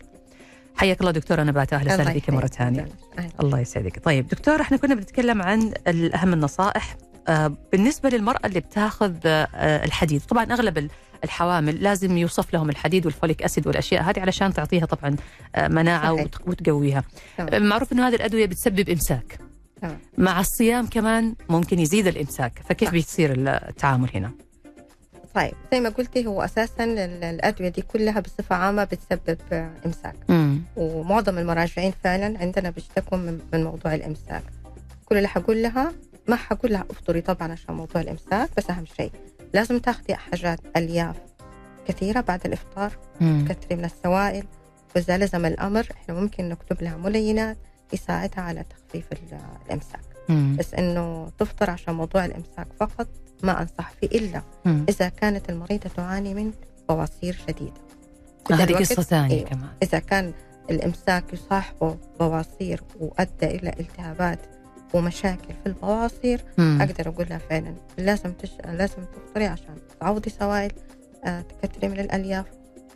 حياك 0.75 0.99
الله 1.01 1.12
دكتورة 1.12 1.43
نباتة 1.43 1.75
أهلا 1.77 1.93
وسهلا 1.93 2.13
بك 2.13 2.29
مرة. 2.29 2.47
ثانية. 2.47 2.88
الله 3.39 3.59
يسعدك 3.59 4.03
طيب 4.03 4.27
دكتور 4.27 4.62
إحنا 4.62 4.77
كنا 4.77 4.95
بنتكلم 4.95 5.41
عن 5.41 5.73
أهم 6.15 6.33
النصائح 6.33 6.95
آه، 7.27 7.53
بالنسبة 7.71 8.09
للمرأة 8.09 8.39
اللي 8.47 8.59
بتاخذ 8.59 9.13
آه، 9.25 9.86
الحديد 9.86 10.21
طبعا 10.21 10.43
أغلب 10.43 10.77
ال- 10.77 10.89
الحوامل 11.23 11.83
لازم 11.83 12.17
يوصف 12.17 12.53
لهم 12.53 12.69
الحديد 12.69 13.05
والفوليك 13.05 13.43
أسيد 13.43 13.67
والأشياء 13.67 14.03
هذه 14.03 14.19
علشان 14.19 14.53
تعطيها 14.53 14.86
طبعا 14.86 15.15
آه، 15.55 15.67
مناعة 15.67 16.15
صحيح. 16.15 16.25
وت- 16.25 16.47
وتقويها. 16.47 17.03
آه، 17.39 17.59
معروف 17.59 17.93
إنه 17.93 18.07
هذه 18.07 18.15
الأدوية 18.15 18.45
بتسبب 18.45 18.89
إمساك 18.89 19.39
تمام. 19.81 19.97
مع 20.17 20.39
الصيام 20.39 20.88
كمان 20.88 21.36
ممكن 21.49 21.79
يزيد 21.79 22.07
الإمساك 22.07 22.62
فكيف. 22.69 22.89
بيصير 22.91 23.33
التعامل 23.38 24.09
هنا 24.15 24.31
طيب 25.36 25.54
زي 25.72 25.80
ما 25.80 25.89
قلتي 25.89 26.26
هو 26.28 26.41
أساسا 26.41 26.84
ال- 26.84 27.24
الأدوية 27.24 27.69
دي 27.69 27.82
كلها 27.82 28.19
بصفة 28.19 28.56
عامة 28.56 28.84
بتسبب 28.84 29.38
إمساك. 29.86 30.15
امم 30.30 30.62
ومعظم 30.76 31.38
المراجعين 31.38 31.93
فعلا 32.04 32.39
عندنا 32.39 32.69
بيشتكوا 32.69 33.17
من, 33.17 33.39
من 33.54 33.63
موضوع 33.63 33.93
الإمساك. 33.96 34.43
كل 35.06 35.17
اللي 35.17 35.28
حقول 35.28 35.63
لها 35.63 35.93
ما 36.28 36.36
حقول 36.36 36.72
لها 36.72 36.86
أفطري 36.89 37.22
طبعا 37.22 37.52
عشان 37.52 37.76
موضوع 37.76 38.02
الإمساك 38.02 38.50
بس 38.58 38.69
أهم 38.69 38.86
شيء 38.98 39.12
لازم 39.54 39.80
تاخذي 39.80 40.15
حاجات 40.15 40.60
ألياف 40.78 41.15
كثيرة 41.88 42.22
بعد 42.22 42.46
الإفطار 42.46 42.91
كثري 43.50 43.76
من 43.76 43.86
السوائل 43.86 44.46
وإذا 44.96 45.17
لزم 45.17 45.46
الأمر 45.46 45.88
إحنا 45.91 46.15
ممكن 46.15 46.50
نكتب 46.50 46.84
لها 46.84 46.98
ملينات 46.98 47.58
يساعدها 47.93 48.41
على 48.43 48.63
تخفيف 48.63 49.06
ال- 49.12 49.39
الإمساك. 49.65 50.00
بس 50.60 50.74
إنه 50.74 51.30
تفطر 51.39 51.69
عشان 51.69 51.93
موضوع 51.93 52.26
الإمساك 52.26 52.67
فقط 52.80 53.08
ما 53.43 53.62
أنصح 53.62 53.91
فيه 54.01 54.08
إلا 54.08 54.41
إذا 54.89 55.10
كانت 55.10 55.49
المريضة 55.49 55.89
تعاني 55.95 56.34
من 56.34 56.51
بواسير 56.89 57.38
ذا 58.51 58.56
هذه 58.56 58.73
قصة 58.73 59.01
ثانية 59.01 59.36
أيوة. 59.36 59.49
كمان 59.49 59.69
إذا 59.84 59.99
كان 59.99 60.34
الإمساك 60.69 61.34
يصاحبه 61.34 61.97
بواسير 62.19 62.84
وأدى 62.99 63.45
إلى 63.45 63.73
التهابات 63.79 64.39
ومشاكل 64.93 65.53
في 65.63 65.67
البواسير 65.67 66.41
مم. 66.58 66.82
أقدر 66.82 67.10
أقول 67.10 67.25
لها 67.29 67.38
فعلا 67.38 67.73
لازم 67.97 68.32
تش... 68.34 68.51
لازم 68.65 69.03
تفطري 69.15 69.45
عشان 69.45 69.75
تعوضي 69.99 70.29
سوائل 70.29 70.71
آه، 71.25 71.41
تكتري 71.62 71.89
من 71.89 71.99
الألياف 71.99 72.45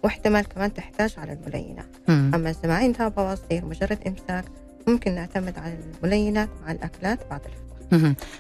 واحتمال 0.04 0.46
كمان 0.48 0.74
تحتاج 0.74 1.16
على 1.18 1.34
الملينات 1.34 1.90
مم. 2.08 2.32
أما 2.36 2.50
إذا 2.50 2.68
ما 2.70 2.76
عندها 2.76 3.08
بواسير 3.08 3.66
مجرد 3.66 3.98
إمساك 4.08 4.46
ممكن 4.88 5.16
نعتمد 5.16 5.60
على 5.60 5.78
الملينات 6.04 6.50
مع 6.66 6.72
الأكلات 6.72 7.20
بعد 7.30 7.42
الفطور. 7.46 7.67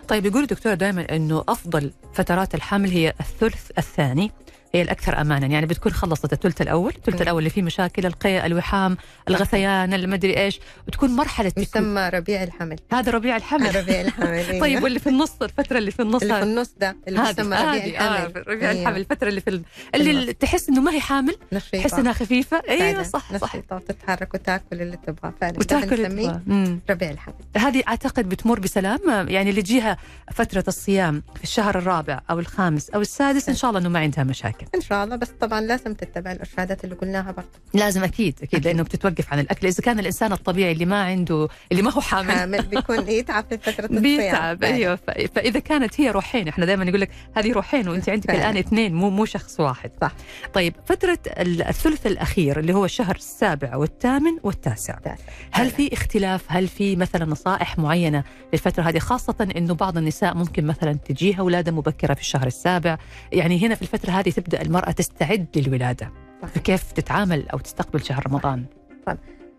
طيب 0.07 0.25
يقول 0.25 0.41
الدكتور 0.41 0.73
دائما 0.73 1.15
إنه 1.15 1.43
أفضل 1.49 1.91
فترات 2.13 2.55
الحمل 2.55 2.89
هي 2.89 3.13
الثلث 3.19 3.71
الثاني. 3.77 4.31
هي 4.77 4.81
الأكثر 4.81 5.21
امانا. 5.21 5.47
يعني 5.47 5.65
بتكون 5.65 5.91
خلصت 5.91 6.33
الثلث 6.33 6.61
الأول 6.61 6.93
الثلث. 6.95 7.21
الأول 7.21 7.39
اللي 7.39 7.49
فيه 7.49 7.61
مشاكل 7.61 8.05
القيء 8.05 8.45
الوحام 8.45 8.97
الغثيان 9.29 9.93
المدري 9.93 10.37
إيش. 10.37 10.59
وتكون 10.87 11.09
مرحلة 11.09 11.51
يسمى 11.57 12.09
ربيع 12.13 12.43
الحمل. 12.43 12.75
هذا 12.91 13.11
ربيع 13.11 13.35
الحمل. 13.35 13.75
ربيع 13.75 14.01
الحمل 14.01 14.27
أيوة. 14.37 14.59
طيب 14.59 14.83
واللي 14.83 14.99
في 14.99 15.09
النص 15.09 15.41
الفترة 15.41 15.77
اللي 15.77 15.91
في 15.91 16.01
النص 16.01 16.21
اللي 16.21 16.35
في 16.35 16.43
النص 16.43 16.73
ده 16.77 16.97
اللي 17.07 17.29
يسمى 17.29 17.55
ربيع 17.55 17.73
هذه. 17.73 17.97
آه 17.97 18.25
الحمل 18.25 18.47
ربيع 18.47 18.69
أيوة. 18.69 18.81
الحمل 18.81 18.97
الفترة 18.97 19.29
اللي 19.29 19.41
في 19.41 19.49
ال... 19.49 19.61
اللي 19.95 20.33
تحس 20.33 20.69
إنه 20.69 20.81
ما 20.81 20.91
هي 20.91 20.99
حامل 20.99 21.35
نشيطة. 21.53 21.77
تحس 21.77 21.93
إنها 21.93 22.13
خفيفة. 22.13 22.61
أيوه. 22.69 23.03
صح 23.03 23.37
صح. 23.37 23.55
وتتحرك 23.71 24.33
وتاكل 24.33 24.81
اللي 24.81 24.97
تبغاه. 24.97 25.33
فعلا. 25.41 25.57
وتاكل. 25.57 26.03
ربيع 26.89 27.11
الحمل. 27.11 27.33
هذه 27.57 27.83
أعتقد 27.87 28.29
بتمر 28.29 28.59
بسلام 28.59 28.99
يعني 29.07 29.49
اللي 29.49 29.61
تجيها 29.61 29.97
فترة 30.33 30.63
الصيام 30.67 31.23
في 31.35 31.43
الشهر 31.43 31.77
الرابع 31.77 32.21
أو 32.29 32.39
الخامس 32.39 32.89
أو 32.89 33.01
السادس 33.01 33.49
إن 33.49 33.55
شاء 33.55 33.69
الله 33.69 33.81
إنه 33.81 33.89
ما 33.89 33.99
عندها 33.99 34.23
مشاكل. 34.23 34.66
إن 34.75 34.81
شاء 34.81 35.03
الله 35.03 35.15
بس 35.15 35.27
طبعا 35.41 35.61
لازم 35.61 35.93
تتبع 35.93 36.31
الإرشادات 36.31 36.83
اللي 36.83 36.95
قلناها 36.95 37.31
برضه 37.31 37.47
لازم 37.73 38.03
أكيد 38.03 38.39
أكيد 38.43 38.65
لأنه 38.67 38.83
بتتوقف 38.83 39.33
عن 39.33 39.39
الأكل 39.39 39.67
إذا 39.67 39.81
كان 39.83 39.99
الإنسان 39.99 40.31
الطبيعي 40.33 40.71
اللي 40.71 40.85
ما 40.85 41.03
عنده 41.03 41.47
اللي 41.71 41.81
ما 41.83 41.91
هو 41.91 42.01
حامل 42.01 42.31
حامل 42.31 42.61
بيكون 42.61 43.07
يتعب 43.09 43.45
في 43.49 43.57
فترة 43.57 43.85
الصيام 43.85 44.01
بيتعب. 44.01 44.63
أيوه 44.63 44.99
فإذا 45.35 45.59
كانت 45.59 46.01
هي 46.01 46.11
روحين 46.11 46.47
إحنا 46.47 46.65
دائما 46.65 46.83
نقول 46.85 47.01
لك 47.01 47.09
هذه 47.35 47.51
روحين 47.51 47.87
وأنت 47.89 48.09
عندك 48.09 48.27
فعلاً. 48.27 48.39
الآن 48.41 48.57
اثنين 48.57 48.93
مو 48.93 49.09
مو 49.09 49.25
شخص 49.25 49.59
واحد 49.59 49.91
صح. 50.01 50.11
طيب 50.53 50.73
فترة 50.85 51.19
ال- 51.27 51.61
الثلث 51.61 52.07
الأخير 52.07 52.59
اللي 52.59 52.73
هو 52.73 52.85
الشهر 52.85 53.15
السابع 53.15 53.75
والثامن 53.75 54.37
والتاسع 54.43 54.97
التاسع. 54.97 55.23
هل. 55.51 55.69
في 55.71 55.93
اختلاف 55.93 56.43
هل 56.47 56.67
في 56.67 56.95
مثلا 56.95 57.25
نصائح 57.25 57.77
معينة 57.77 58.23
للفترة 58.53 58.83
هذه 58.83 58.99
خاصة 58.99 59.47
إنه 59.57 59.73
بعض 59.73 59.97
النساء 59.97 60.33
ممكن 60.35 60.65
مثلا 60.65 60.93
تجيها 60.93 61.41
ولاده 61.41 61.71
مبكرة 61.71 62.13
في 62.13 62.21
الشهر 62.21 62.47
السابع 62.47 62.97
يعني 63.31 63.65
هنا 63.65 63.75
في 63.75 63.81
الفترة 63.81 64.11
هذه 64.11 64.29
تبدأ 64.29 64.56
المرأة 64.61 64.91
تستعد 64.91 65.47
للولادة. 65.55 66.11
صح. 66.41 66.47
فكيف 66.47 66.91
تتعامل 66.91 67.49
أو 67.49 67.57
تستقبل 67.59 68.01
شهر 68.03 68.27
رمضان؟ 68.27 68.65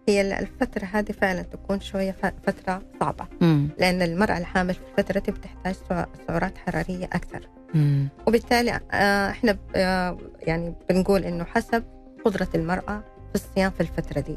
هي 0.08 0.20
ال- 0.20 0.32
الفترة 0.32 0.84
هذه 0.84 1.12
فعلا 1.12 1.42
تكون 1.42 1.80
شوية 1.80 2.12
ف- 2.12 2.32
فترة 2.46 2.82
صعبة. 3.00 3.26
امم 3.42 3.68
لأن 3.78 4.02
المرأة 4.02 4.38
الحامل 4.38 4.74
في 4.74 4.80
الفترة 4.98 5.18
دي 5.20 5.32
بتحتاج 5.32 5.74
سع- 5.88 6.06
سعرات 6.28 6.58
حرارية 6.58 7.04
أكثر. 7.04 7.48
امم 7.74 8.08
وبالتالي 8.26 8.80
آه، 8.92 9.30
إحنا 9.30 9.58
آه، 9.76 10.18
يعني 10.42 10.74
بنقول 10.90 11.24
إنه 11.24 11.44
حسب 11.44 11.84
قدرة 12.24 12.48
المرأة 12.54 13.04
في 13.28 13.34
الصيام 13.34 13.70
في 13.70 13.80
الفترة 13.80 14.20
دي. 14.20 14.36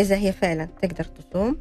إذا 0.00 0.16
هي 0.16 0.32
فعلا 0.32 0.68
تقدر 0.82 1.04
تصوم 1.04 1.56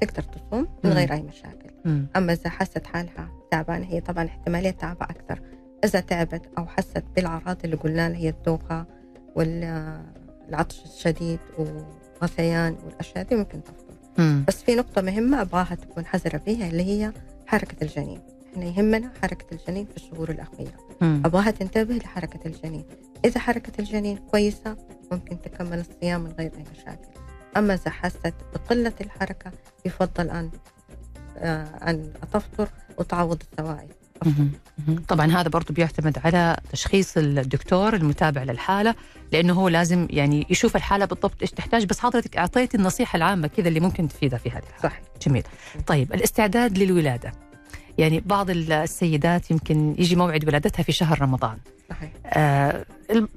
تقدر 0.00 0.22
تصوم 0.22 0.60
من 0.84 0.90
مم. 0.90 0.96
غير 0.96 1.12
أي 1.12 1.22
مشاكل. 1.22 1.70
مم. 1.84 2.06
أما 2.16 2.32
إذا 2.32 2.50
حست 2.50 2.86
حالها 2.86 3.28
تعبانة 3.50 3.86
هي 3.86 4.00
طبعا 4.00 4.24
احتمالية 4.26 4.70
تعبها 4.70 5.08
أكثر. 5.10 5.40
إذا 5.84 6.00
تعبت 6.00 6.42
أو 6.58 6.66
حست 6.66 7.04
بالأعراض 7.16 7.56
اللي 7.64 7.76
قلنا 7.76 8.08
لها 8.08 8.18
هي 8.18 8.28
الدوخة 8.28 8.86
والعطش 9.36 10.84
الشديد 10.84 11.38
وغثيان 11.58 12.76
والأشياء 12.84 13.24
دي 13.24 13.36
ممكن 13.36 13.62
تفطر 13.64 13.94
مم. 14.18 14.44
بس 14.48 14.62
في 14.62 14.74
نقطة 14.74 15.02
مهمة 15.02 15.40
أبغاها 15.40 15.74
تكون 15.74 16.06
حذرة 16.06 16.38
فيها 16.38 16.68
اللي 16.68 16.82
هي 16.82 17.12
حركة 17.46 17.76
الجنين 17.84 18.20
إحنا 18.52 18.64
يهمنا 18.64 19.12
حركة 19.22 19.46
الجنين 19.54 19.86
في 19.86 19.96
الشهور 19.96 20.30
الأخيرة 20.30 20.78
مم. 21.00 21.22
أبغاها 21.24 21.50
تنتبه 21.50 21.94
لحركة 21.94 22.40
الجنين 22.46 22.84
إذا 23.24 23.40
حركة 23.40 23.72
الجنين 23.78 24.18
كويسة 24.18 24.76
ممكن 25.12 25.40
تكمل 25.40 25.78
الصيام 25.78 26.20
من 26.20 26.32
غير 26.38 26.52
أي 26.56 26.64
مشاكل 26.72 27.08
أما 27.56 27.74
إذا 27.74 27.90
حست 27.90 28.34
بقلة 28.54 28.92
الحركة 29.00 29.52
يفضل 29.84 30.30
أن 30.30 30.50
آه، 31.38 31.90
أن 31.90 32.12
تفطر 32.32 32.68
وتعوض 32.98 33.42
السوائل. 33.52 33.88
طبعا 35.08 35.26
هذا 35.26 35.48
برضو 35.48 35.74
بيعتمد 35.74 36.18
على 36.24 36.56
تشخيص 36.72 37.16
الدكتور 37.16 37.94
المتابع 37.94 38.42
للحالة 38.42 38.94
لأنه 39.32 39.52
هو 39.52 39.68
لازم 39.68 40.06
يعني 40.10 40.46
يشوف 40.50 40.76
الحالة 40.76 41.04
بالضبط 41.04 41.36
إيش 41.42 41.50
تحتاج 41.50 41.84
بس 41.84 42.00
حضرتك 42.00 42.36
أعطيتي 42.36 42.76
النصيحة 42.76 43.16
العامة 43.16 43.48
كذا 43.48 43.68
اللي 43.68 43.80
ممكن 43.80 44.08
تفيدها 44.08 44.38
في 44.38 44.50
هذه 44.50 44.62
الحالة. 44.68 44.82
صح 44.82 45.00
جميل. 45.26 45.42
طيب 45.86 46.12
الاستعداد 46.14 46.78
للولادة. 46.78 47.32
يعني 47.98 48.20
بعض 48.20 48.50
السيدات 48.50 49.50
يمكن 49.50 49.94
يجي 49.98 50.16
موعد 50.16 50.48
ولادتها 50.48 50.82
في 50.82 50.92
شهر 50.92 51.22
رمضان. 51.22 51.58
صحيح. 51.90 52.10
آه 52.26 52.84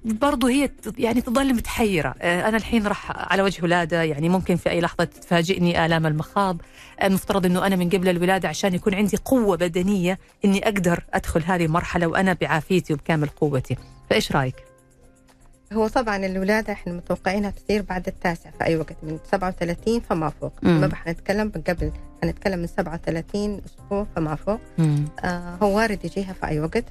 برضو 0.06 0.48
هي 0.48 0.70
يعني 0.98 1.22
تظل 1.22 1.54
متحيرة 1.54 2.16
آه 2.22 2.48
أنا 2.50 2.58
الحين 2.58 2.88
راح 2.88 3.12
على 3.32 3.42
وجه 3.42 3.64
ولادة 3.64 4.04
يعني 4.04 4.30
ممكن 4.30 4.56
في 4.56 4.70
أي 4.70 4.82
لحظة 4.82 5.04
تفاجئني 5.04 5.86
آلام 5.86 6.06
المخاض 6.06 6.58
المفترض 7.04 7.46
أنه 7.46 7.68
أنا 7.68 7.76
من 7.76 7.90
قبل 7.90 8.10
الولادة 8.10 8.50
عشان 8.50 8.74
يكون 8.74 8.94
عندي 8.96 9.18
قوة 9.26 9.58
بدنية 9.58 10.20
أني 10.46 10.64
أقدر 10.68 11.04
أدخل 11.14 11.44
هذه 11.44 11.66
المرحلة 11.66 12.08
وأنا 12.08 12.34
بعافيتي 12.42 12.94
وبكامل 12.94 13.28
قوتي 13.28 13.78
فإيش 14.10 14.32
رأيك؟ 14.32 14.56
هو 15.74 15.88
طبعا 15.88 16.18
الولادة 16.26 16.74
إحنا 16.74 16.94
متوقعينها 16.94 17.50
تصير 17.50 17.82
بعد 17.82 18.08
التاسع 18.08 18.50
في 18.52 18.64
أي 18.66 18.78
وقت 18.78 18.96
من 19.04 19.20
37 19.32 20.00
فما 20.00 20.30
فوق 20.30 20.54
مم. 20.64 20.82
ما 20.82 20.96
حنتكلم 20.96 21.52
من 21.56 21.62
قبل 21.62 21.92
حنتكلم 22.24 22.60
من 22.60 22.68
37 22.68 23.62
أسبوع 23.66 24.08
فما 24.16 24.36
فوق 24.36 24.60
مم. 24.78 25.06
آه 25.24 25.58
هو 25.64 25.78
وارد 25.78 26.06
يجيها 26.06 26.34
في 26.34 26.48
أي 26.48 26.60
وقت 26.60 26.84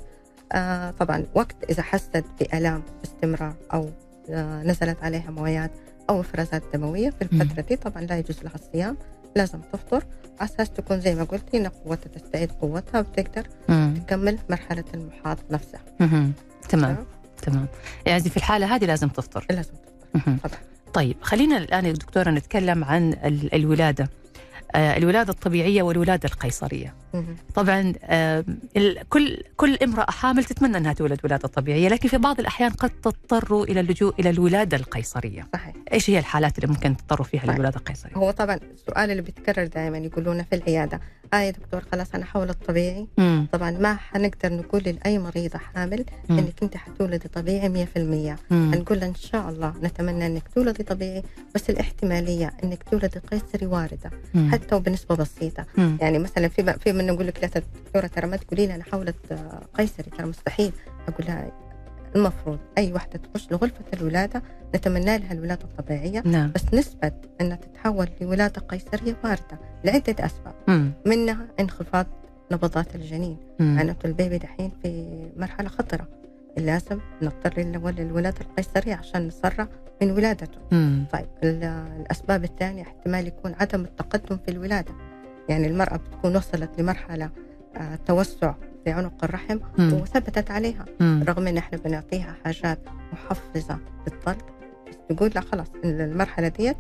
آه 0.53 0.91
طبعا 0.91 1.25
وقت 1.35 1.57
إذا 1.71 1.83
حست 1.83 2.25
بآلام 2.41 2.83
باستمرار 3.01 3.55
أو 3.73 3.91
آه 4.31 4.63
نزلت 4.63 5.03
عليها 5.03 5.31
مويات 5.31 5.71
أو 6.11 6.21
افرازات 6.21 6.63
دموية 6.75 7.11
في 7.11 7.23
الفترة 7.23 7.61
دي 7.63 7.77
طبعا 7.77 8.03
لا 8.03 8.19
يجوز 8.19 8.43
لها 8.43 8.55
الصيام 8.55 8.97
لازم 9.37 9.61
تفطر. 9.73 10.05
على 10.41 10.51
أساس 10.51 10.71
تكون 10.71 11.01
زي 11.01 11.15
ما 11.15 11.25
قلتي 11.25 11.57
إن 11.57 11.67
قوتها 11.67 12.09
تستعيد 12.09 12.53
قوتها 12.53 13.01
وتقدر. 13.01 13.47
تكمل 14.07 14.39
مرحلة 14.51 14.85
المحاض 14.95 15.39
نفسها. 15.51 15.81
مم. 16.01 16.33
تمام. 16.69 16.97
تمام؟ 17.43 17.67
يعني 18.07 18.21
في 18.23 18.37
الحالة 18.37 18.75
هذه 18.77 18.85
لازم 18.85 19.09
تفطر. 19.09 19.47
لازم 19.51 19.73
تفطر. 20.15 20.39
طبعا 20.49 20.59
طيب 20.95 21.17
خلينا 21.23 21.59
الآن 21.59 21.87
يا 21.87 21.93
دكتورة 21.93 22.31
نتكلم 22.31 22.85
عن 22.85 23.13
ال- 23.13 23.55
الولادة. 23.55 24.09
آه، 24.75 24.97
الولادة 24.97 25.33
الطبيعية 25.33 25.83
والولادة 25.83 26.29
القيصرية. 26.29 26.87
مهم. 26.87 27.02
طبعا 27.55 27.93
كل 29.09 29.43
كل 29.57 29.75
امرأة 29.83 30.11
حامل 30.11 30.45
تتمنى 30.45 30.77
أنها 30.77 30.93
تولد 30.93 31.21
ولادة 31.25 31.49
طبيعية 31.49 31.89
لكن 31.89 32.09
في 32.09 32.19
بعض 32.19 32.41
الأحيان 32.41 32.71
قد 32.71 32.91
تضطر 32.91 33.63
إلى 33.63 33.81
اللجوء 33.81 34.15
إلى 34.21 34.31
الولادة 34.31 34.77
القيصرية 34.77 35.49
صحيح 35.53 35.75
إيش 35.93 36.11
هي 36.11 36.19
الحالات 36.19 36.59
اللي 36.59 36.69
ممكن 36.69 36.97
تضطروا 36.97 37.27
فيها 37.27 37.41
طيب. 37.41 37.51
للولادة 37.51 37.77
القيصرية 37.77 38.15
هو 38.15 38.31
طبعا 38.31 38.59
السؤال 38.75 39.11
اللي 39.11 39.23
بيتكرر 39.23 39.67
دائما 39.67 39.99
يقولون 39.99 40.43
في 40.43 40.55
العيادة 40.55 41.01
آه 41.35 41.37
يا 41.37 41.51
دكتور 41.51 41.81
خلاص 41.93 42.15
أنا 42.15 42.25
حولت 42.25 42.65
طبيعي 42.69 43.07
مم. 43.19 43.47
طبعا 43.53 43.71
ما 43.71 43.95
حنقدر 43.95 44.53
نقول 44.53 44.83
لأي 44.83 45.19
مريضه 45.19 45.59
حامل 45.59 46.05
مم. 46.29 46.39
إنك 46.39 46.63
أنت 46.63 46.77
حتولدي 46.77 47.29
طبيعي 47.29 47.87
100% 47.97 47.99
مم. 48.51 48.75
نقول 48.75 49.01
لها 49.01 49.09
إن 49.09 49.15
شاء 49.15 49.49
الله 49.49 49.75
نتمنى 49.83 50.27
إنك 50.27 50.43
تولدي 50.55 50.83
طبيعي 50.83 51.23
بس 51.55 51.71
الاحتمالية 51.71 52.53
إنك 52.65 52.83
تولدي 52.83 53.19
قيصري 53.19 53.67
واردة 53.67 54.11
مم. 54.35 54.51
حتى 54.53 54.75
وبنسبة 54.75 55.15
بسيطة 55.17 55.67
مم. 55.79 55.99
يعني 56.01 56.19
مثلا 56.19 56.49
في 56.49 56.79
في 56.85 56.93
من 57.03 57.13
نقول 57.15 57.27
لك 57.27 57.39
لا 57.43 57.49
دكتوره 57.85 58.07
ترى 58.07 58.27
ما 58.27 58.37
تقولي 58.37 58.67
لي 58.67 58.75
أنا 58.75 58.85
حولت 58.85 59.33
آه، 59.33 59.61
قيصري 59.75 60.11
ترى 60.11 60.27
مستحيل 60.27 60.73
أقول 61.09 61.27
لها 61.27 61.53
المفروض 62.17 62.59
أي 62.79 62.93
وحده 62.93 63.19
تخش 63.19 63.53
لغرفة 63.53 63.85
الولادة 63.95 64.43
نتمنى 64.77 65.19
لها 65.19 65.33
الولادة 65.33 65.65
الطبيعية. 65.65 66.23
نعم. 66.25 66.53
بس 66.55 66.75
نسبة 66.75 67.13
أنها 67.41 67.57
تتحول 67.57 68.09
لولادة 68.21 68.61
قيصرية 68.61 69.17
واردة 69.25 69.59
لعدة 69.85 70.27
أسباب. 70.27 70.55
مم. 70.69 70.93
منها 71.07 71.47
انخفاض 71.61 72.07
نبضات 72.53 72.95
الجنين. 72.95 73.37
معناته 73.61 74.07
البيبي 74.07 74.39
دحين 74.39 74.73
في 74.83 75.07
مرحلة 75.37 75.69
خطرة. 75.69 76.09
لازم 76.57 76.99
نضطر 77.23 77.51
للو- 77.55 77.89
للولادة 78.01 78.41
القيصرية 78.41 78.95
عشان 78.95 79.27
نسرع 79.27 79.69
من 80.03 80.11
ولادته. 80.11 80.59
مم. 80.73 81.05
طيب 81.13 81.27
ال- 81.45 81.65
الأسباب 82.01 82.45
الثانية 82.45 82.83
احتمال 82.83 83.27
يكون 83.27 83.55
عدم 83.61 83.85
التقدم 83.85 84.39
في 84.45 84.51
الولادة. 84.51 84.93
يعني 85.49 85.67
المرأة 85.67 85.97
بتكون 85.97 86.37
وصلت 86.37 86.81
لمرحلة 86.81 87.31
آه، 87.77 87.95
توسع 88.07 88.55
في 88.85 88.91
عنق 88.91 89.25
الرحم 89.25 89.59
مم. 89.79 89.93
وثبتت 89.93 90.51
عليها 90.51 90.85
مم. 91.01 91.25
رغم 91.29 91.47
إن 91.47 91.57
إحنا 91.57 91.79
بنعطيها 91.79 92.37
حاجات 92.45 92.79
محفزة 93.13 93.79
للطلق 94.07 94.47
بس 94.89 95.17
تقول 95.17 95.31
لا 95.35 95.41
خلاص 95.41 95.67
المرحلة 95.85 96.49
ديت 96.49 96.77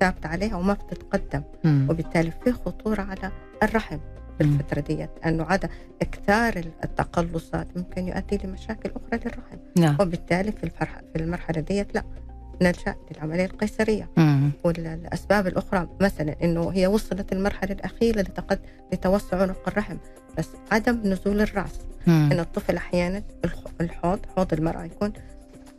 ثابت 0.00 0.26
عليها 0.26 0.56
وما 0.56 0.72
بتتقدم 0.72 1.42
مم. 1.64 1.86
وبالتالي 1.90 2.30
في 2.44 2.52
خطورة 2.52 3.02
على 3.02 3.32
الرحم 3.62 3.98
في 4.38 4.44
مم. 4.46 4.52
الفترة 4.60 4.80
ديت 4.80 5.10
انه 5.26 5.44
عدم 5.44 5.68
إكثار 6.02 6.56
التقلصات 6.84 7.76
ممكن 7.76 8.08
يؤدي 8.08 8.38
لمشاكل 8.44 8.90
أخرى 8.90 9.20
للرحم 9.24 9.56
نعم 9.78 9.96
وبالتالي 10.00 10.52
في 10.52 10.64
الفرح 10.64 11.00
في 11.12 11.22
المرحلة 11.22 11.60
ديت 11.60 11.94
لا 11.94 12.02
نلجا 12.62 12.94
للعملية 13.10 13.44
القيصرية. 13.44 14.08
والأسباب 14.64 15.46
الأخرى 15.46 15.88
مثلا 16.00 16.36
إنه 16.44 16.70
هي 16.70 16.86
وصلت 16.86 17.32
المرحله 17.32 17.72
الأخيرة 17.72 18.20
لتقد... 18.20 18.58
لتوسع 18.92 19.42
عنق 19.42 19.68
الرحم 19.68 19.96
بس 20.38 20.48
عدم 20.72 21.00
نزول 21.04 21.40
الرأس. 21.40 21.78
إن 22.32 22.40
الطفل 22.40 22.76
أحيانا 22.76 23.22
الح- 23.44 23.64
الحوض 23.80 24.18
حوض 24.36 24.52
المرأة 24.52 24.84
يكون 24.84 25.12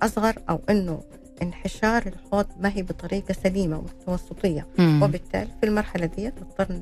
أصغر 0.02 0.34
أو 0.50 0.62
إنه 0.70 1.02
انحشار 1.42 2.04
الحوض 2.08 2.46
ما 2.60 2.70
هي 2.76 2.84
بطريقة 2.84 3.34
سليمة 3.34 3.78
ومتوسطية. 3.78 4.68
وبالتالي 5.04 5.50
في 5.62 5.66
المرحلة 5.66 6.06
دي 6.06 6.28
نضطر 6.28 6.82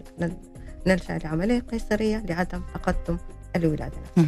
نلجأ 0.87 1.17
لعملية 1.23 1.59
قيصرية 1.59 2.17
لعدم 2.17 2.61
تقدم 2.73 3.17
الولادة 3.55 3.97
نفسها. 4.17 4.25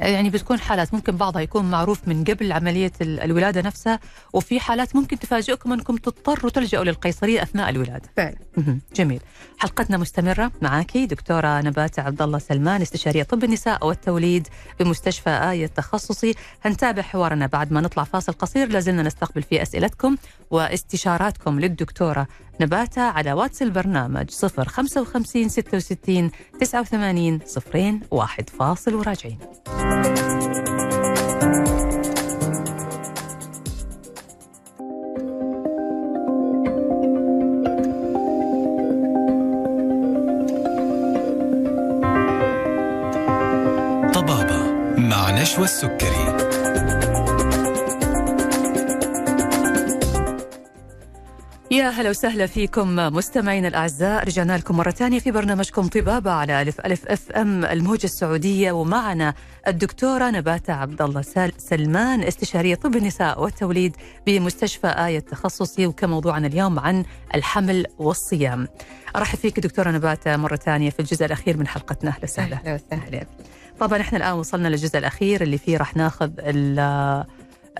يعني 0.00 0.30
بتكون 0.30 0.60
حالات 0.60 0.94
ممكن 0.94 1.16
بعضها 1.16 1.42
يكون 1.42 1.70
معروف 1.70 2.08
من 2.08 2.24
قبل 2.24 2.52
عملية 2.52 2.92
ال- 3.00 3.20
الولادة 3.20 3.60
نفسها 3.60 4.00
وفي 4.32 4.60
حالات 4.60 4.96
ممكن 4.96 5.18
تفاجئكم 5.18 5.72
أنكم 5.72 5.96
تضطروا 5.96 6.50
تلجأوا 6.50 6.84
للقيصرية 6.84 7.42
أثناء 7.42 7.68
الولادة. 7.70 8.08
فعلا. 8.16 8.36
جميل. 8.96 9.20
حلقتنا 9.58 9.96
مستمرة 9.96 10.52
معاكي 10.62 11.06
دكتورة 11.06 11.60
نبات 11.60 11.98
عبد 11.98 12.22
الله 12.22 12.38
سلمان 12.38 12.82
استشارية 12.82 13.22
طب 13.22 13.44
النساء 13.44 13.86
والتوليد 13.86 14.48
بمستشفى 14.80 15.30
آية 15.30 15.64
التخصصي 15.64 16.34
هنتابع 16.64 17.02
حوارنا 17.02 17.46
بعد 17.46 17.72
ما 17.72 17.80
نطلع 17.80 18.04
فاصل 18.04 18.32
قصير 18.32 18.68
لازلنا 18.68 19.02
نستقبل 19.02 19.42
فيه 19.42 19.62
أسئلتكم 19.62 20.16
واستشاراتكم 20.50 21.60
للدكتورة 21.60 22.26
نباتة 22.62 23.02
على 23.02 23.32
واتس 23.32 23.62
البرنامج 23.62 24.30
055 24.30 25.48
66 25.48 26.30
89 26.60 27.40
صفرين 27.46 28.00
واحد 28.10 28.50
فاصل 28.50 28.94
وراجعين. 28.94 29.38
طبابة 44.14 44.72
مع 44.98 45.30
نشوى 45.42 45.64
السكري. 45.64 46.41
يا 51.72 51.88
هلا 51.90 52.10
وسهلا 52.10 52.46
فيكم 52.46 52.96
مستمعينا 52.96 53.68
الأعزاء 53.68 54.24
رجعنا 54.24 54.58
لكم 54.58 54.76
مرة 54.76 54.90
ثانية 54.90 55.18
في 55.18 55.30
برنامجكم 55.30 55.88
طبابة 55.88 56.30
على 56.30 56.62
ألف 56.62 56.80
ألف 56.80 57.06
أف 57.06 57.30
أم 57.32 57.64
الموجة 57.64 58.04
السعودية 58.04 58.72
ومعنا 58.72 59.34
الدكتورة 59.68 60.30
نباتة 60.30 60.72
عبد 60.72 61.02
الله 61.02 61.22
سلمان 61.58 62.22
استشارية 62.22 62.74
طب 62.74 62.96
النساء 62.96 63.42
والتوليد 63.42 63.96
بمستشفى 64.26 64.86
آية 64.86 65.18
التخصصي 65.18 65.86
وكموضوعنا 65.86 66.46
اليوم 66.46 66.78
عن 66.78 67.04
الحمل 67.34 67.86
والصيام. 67.98 68.68
أرحب 69.16 69.38
فيك 69.38 69.60
دكتورة 69.60 69.90
نباتة 69.90 70.36
مرة 70.36 70.56
ثانية 70.56 70.90
في 70.90 71.00
الجزء 71.00 71.26
الأخير 71.26 71.56
من 71.56 71.66
حلقتنا 71.66 72.10
أهلا 72.10 72.24
وسهلا. 72.24 72.56
أهلا 72.56 72.74
وسهلا 72.74 73.26
طبعا 73.80 74.00
إحنا 74.00 74.18
الآن 74.18 74.32
وصلنا 74.32 74.68
للجزء 74.68 74.98
الأخير 74.98 75.42
اللي 75.42 75.58
فيه 75.58 75.76
راح 75.76 75.96
ناخذ 75.96 76.30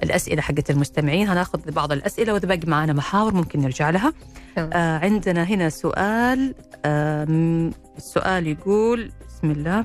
الأسئلة 0.02 0.42
حقت 0.42 0.70
المستمعين. 0.70 1.28
هناخذ 1.28 1.70
بعض 1.70 1.92
الأسئلة 1.92 2.32
وإذا 2.32 2.48
باقي 2.48 2.66
معنا 2.66 2.92
محاور 2.92 3.34
ممكن 3.34 3.60
نرجع 3.60 3.90
لها. 3.90 4.12
آه 4.58 4.98
عندنا 4.98 5.44
هنا 5.44 5.68
سؤال 5.68 6.54
آه 6.84 7.26
السؤال 7.96 8.46
يقول 8.46 9.12
بسم 9.28 9.50
الله. 9.50 9.84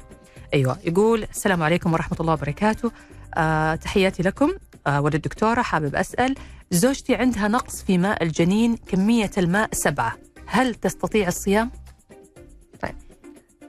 أيوه 0.53 0.77
يقول 0.83 1.23
السلام 1.23 1.63
عليكم 1.63 1.93
ورحمة 1.93 2.17
الله 2.19 2.33
وبركاته. 2.33 2.91
آه 3.37 3.75
تحياتي 3.75 4.23
لكم. 4.23 4.51
آه 4.87 5.01
وللدكتوره 5.01 5.61
حابب 5.61 5.95
أسأل 5.95 6.35
زوجتي 6.71 7.15
عندها 7.15 7.47
نقص 7.47 7.83
في 7.83 7.97
ماء 7.97 8.23
الجنين 8.23 8.75
كمية 8.75 9.31
الماء 9.37 9.69
سبعة. 9.73 10.17
هل 10.45 10.75
تستطيع 10.75 11.27
الصيام؟ 11.27 11.71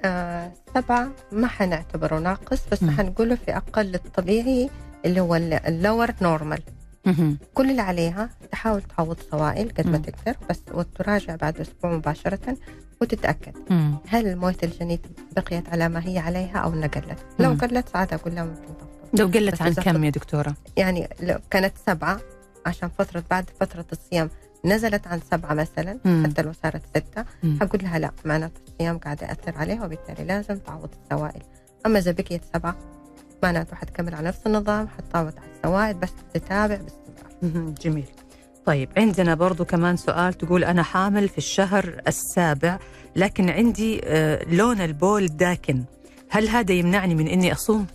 آه 0.04 0.52
سبعة 0.74 1.10
ما 1.32 1.46
حنعتبره 1.46 2.18
ناقص 2.18 2.60
بس. 2.72 2.84
حنقوله 2.84 3.34
في 3.34 3.56
أقل 3.56 3.94
الطبيعي 3.94 4.70
اللي 5.04 5.20
هو 5.20 5.34
ال 5.36 5.49
lower 5.49 6.10
normal 6.22 6.60
كل 7.54 7.70
اللي 7.70 7.82
عليها 7.82 8.30
تحاول 8.52 8.82
تعوض 8.82 9.16
سوائل 9.30 9.68
قد 9.78 9.86
ما. 9.86 9.98
تقدر 9.98 10.36
بس 10.50 10.60
وتراجع 10.72 11.36
بعد 11.36 11.60
أسبوع 11.60 11.92
مباشرة 11.92 12.56
وتتأكد 13.00 13.52
مم. 13.70 13.94
هل 14.08 14.36
موية 14.36 14.56
الجنين 14.62 14.98
بقيت 15.36 15.68
على 15.68 15.88
ما 15.88 16.06
هي 16.08 16.18
عليها 16.18 16.58
أو 16.58 16.72
إنها 16.72 16.88
قلت 16.88 17.18
لو. 17.38 17.50
قلت 17.50 17.88
ساعتها 17.88 18.16
أقول 18.16 18.34
لها 18.34 18.44
ممكن 18.44 18.62
تفضل 18.62 19.20
لو 19.20 19.26
قلت 19.26 19.62
عن 19.62 19.72
كم 19.74 20.04
يا 20.04 20.10
دكتورة؟ 20.10 20.54
يعني 20.76 21.08
لو 21.20 21.38
كانت 21.50 21.72
سبعة 21.86 22.20
عشان 22.66 22.88
فترة 22.98 23.24
بعد 23.30 23.50
فترة 23.60 23.84
الصيام 23.92 24.30
نزلت 24.64 25.06
عن 25.06 25.20
سبعة 25.30 25.54
مثلا 25.54 25.98
مم. 26.04 26.26
حتى 26.26 26.42
لو 26.42 26.52
صارت 26.62 26.82
ستة. 26.96 27.24
حقول 27.60 27.80
لها 27.82 27.98
لا 27.98 28.10
معناته 28.24 28.60
الصيام 28.68 28.98
قاعد 28.98 29.22
يأثر 29.22 29.58
عليها 29.58 29.84
وبالتالي 29.84 30.24
لازم 30.24 30.58
تعوض 30.58 30.90
السوائل 31.04 31.42
أما 31.86 31.98
إذا 31.98 32.12
بقيت 32.12 32.42
سبعة 32.54 32.76
معناته 33.42 33.76
حتكمل 33.76 34.14
على 34.14 34.28
نفس 34.28 34.38
النظام 34.46 34.88
حتعوض 34.88 35.32
على 35.38 35.50
السوائل 35.56 35.94
بس 35.94 36.10
تتابع 36.34 36.76
باستمرار. 36.76 37.74
جميل 37.80 38.04
طيب 38.66 38.88
عندنا 38.96 39.34
برضو 39.34 39.64
كمان 39.64 39.96
سؤال 39.96 40.34
تقول 40.34 40.64
أنا 40.64 40.82
حامل 40.82 41.28
في 41.28 41.38
الشهر 41.38 42.00
السابع 42.08 42.78
لكن 43.16 43.50
عندي 43.50 44.00
آه، 44.04 44.44
لون 44.44 44.80
البول 44.80 45.26
داكن 45.26 45.84
هل 46.30 46.48
هذا 46.48 46.72
يمنعني 46.72 47.14
من 47.14 47.28
إني 47.28 47.52
أصوم؟ 47.52 47.86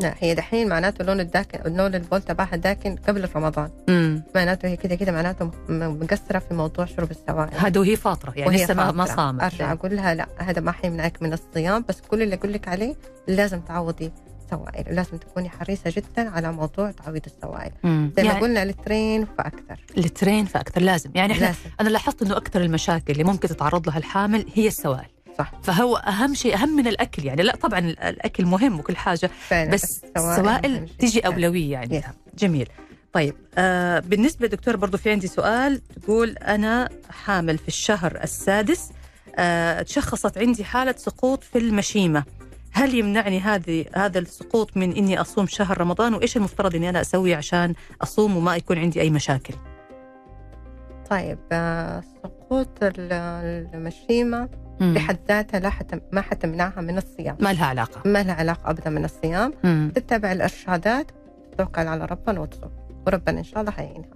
لا 0.00 0.14
هي 0.18 0.34
دحين 0.34 0.68
معناته 0.68 1.04
لون 1.04 1.20
الداكن 1.20 1.72
لون 1.76 1.94
البول 1.94 2.22
تبعها 2.22 2.56
داكن 2.56 2.96
قبل 2.96 3.28
رمضان. 3.36 3.70
مم. 3.88 4.22
معناته 4.34 4.68
هي 4.68 4.76
كده 4.76 4.94
كده 4.94 5.12
معناته 5.12 5.44
م- 5.44 5.52
مقصرة 5.68 6.38
في 6.38 6.54
موضوع 6.54 6.84
شرب 6.84 7.10
السوائل. 7.10 7.54
هذا 7.58 7.80
وهي 7.80 7.96
فاطرة 7.96 8.32
يعني 8.36 8.46
وهي 8.50 8.64
لسه 8.64 8.74
ما. 8.92 9.04
صامت. 9.06 9.42
أرجع 9.42 9.72
أقول 9.72 9.96
لها 9.96 10.14
لا 10.14 10.26
هذا 10.38 10.60
ما 10.60 10.72
حيمنعك 10.72 11.22
من 11.22 11.32
الصيام 11.32 11.84
بس 11.88 12.00
كل 12.00 12.22
اللي 12.22 12.34
أقول 12.34 12.52
لك 12.52 12.68
عليه 12.68 12.94
لازم 13.28 13.60
تعوضي 13.60 14.12
سوائل 14.50 14.94
لازم 14.96 15.16
تكوني 15.16 15.48
حريصة 15.48 15.92
جدا 15.96 16.30
على 16.30 16.52
موضوع 16.52 16.90
تعويض 16.90 17.22
السوائل. 17.26 17.70
مم. 17.84 18.12
زي 18.16 18.22
ما 18.22 18.28
يعني 18.28 18.40
قلنا 18.40 18.64
لترين 18.64 19.26
فاكثر 19.38 19.80
الترين 19.98 20.44
فأكثر 20.44 20.80
لازم. 20.82 21.10
يعني 21.14 21.32
إحنا 21.32 21.44
لازم. 21.46 21.58
أنا 21.80 21.88
لاحظت 21.88 22.22
إنه 22.22 22.36
أكثر 22.36 22.60
المشاكل 22.60 23.12
اللي 23.12 23.24
ممكن 23.24 23.48
تتعرض 23.48 23.88
لها 23.88 23.98
الحامل 23.98 24.46
هي 24.54 24.66
السوائل. 24.66 25.06
صح. 25.38 25.52
فهو 25.62 25.96
أهم 25.96 26.34
شيء 26.34 26.54
أهم 26.54 26.76
من 26.76 26.86
الأكل 26.86 27.24
يعني. 27.24 27.42
لا 27.42 27.56
طبعا 27.56 27.78
ال- 27.78 27.98
الأكل 28.00 28.44
مهم 28.46 28.78
وكل 28.78 28.96
حاجة 28.96 29.30
فعلا 29.48 29.70
بس 29.70 30.04
السوائل 30.16 30.88
شيء. 30.88 30.96
تيجي 30.98 31.20
أولوية 31.20 31.72
يعني. 31.72 32.02
Yes. 32.02 32.06
جميل. 32.38 32.68
طيب 33.12 33.34
آه 33.58 33.98
بالنسبة 33.98 34.46
دكتور 34.46 34.76
برضو 34.76 34.96
في 34.98 35.10
عندي 35.10 35.26
سؤال 35.26 35.80
تقول 36.02 36.30
أنا 36.30 36.88
حامل 37.10 37.58
في 37.58 37.68
الشهر 37.68 38.18
السادس 38.22 38.90
آه 39.36 39.82
تشخصت 39.82 40.38
عندي 40.38 40.64
حالة 40.64 40.94
سقوط 40.98 41.42
في 41.44 41.58
المشيمة. 41.58 42.24
هل 42.72 42.94
يمنعني 42.94 43.40
هذه 43.40 43.84
هذا 43.94 44.18
السقوط 44.18 44.76
من 44.76 44.92
إني 44.96 45.20
أصوم 45.20 45.46
شهر 45.46 45.80
رمضان؟ 45.80 46.14
وإيش 46.14 46.36
المفترض 46.36 46.74
إني 46.74 46.88
أنا 46.88 47.00
أسوي 47.00 47.34
عشان 47.34 47.74
أصوم 48.02 48.36
وما 48.36 48.56
يكون 48.56 48.78
عندي 48.78 49.00
أي 49.00 49.10
مشاكل؟ 49.10 49.54
طيب 51.10 51.38
آه، 51.52 52.02
سقوط 52.22 52.68
ال- 52.82 53.68
المشيمه 54.80 54.94
بحد 55.04 55.18
ذاتها 55.28 55.60
لا 55.60 55.70
حتم 55.70 56.00
ما 56.12 56.20
حتمنعها 56.20 56.80
من 56.80 56.98
الصيام. 56.98 57.36
ما 57.40 57.52
لها 57.52 57.66
علاقة. 57.66 58.00
ما 58.10 58.22
لها 58.22 58.34
علاقة 58.34 58.70
ابدا 58.70 58.90
من 58.90 59.04
الصيام. 59.04 59.52
مم. 59.64 59.92
تتبع 59.94 60.32
الإرشادات 60.32 61.06
توكل 61.58 61.86
على 61.86 62.04
ربنا 62.04 62.40
وتصوم 62.40 62.70
وربنا 63.06 63.38
إن 63.38 63.44
شاء 63.44 63.60
الله 63.60 63.70
حيعينها 63.72 64.08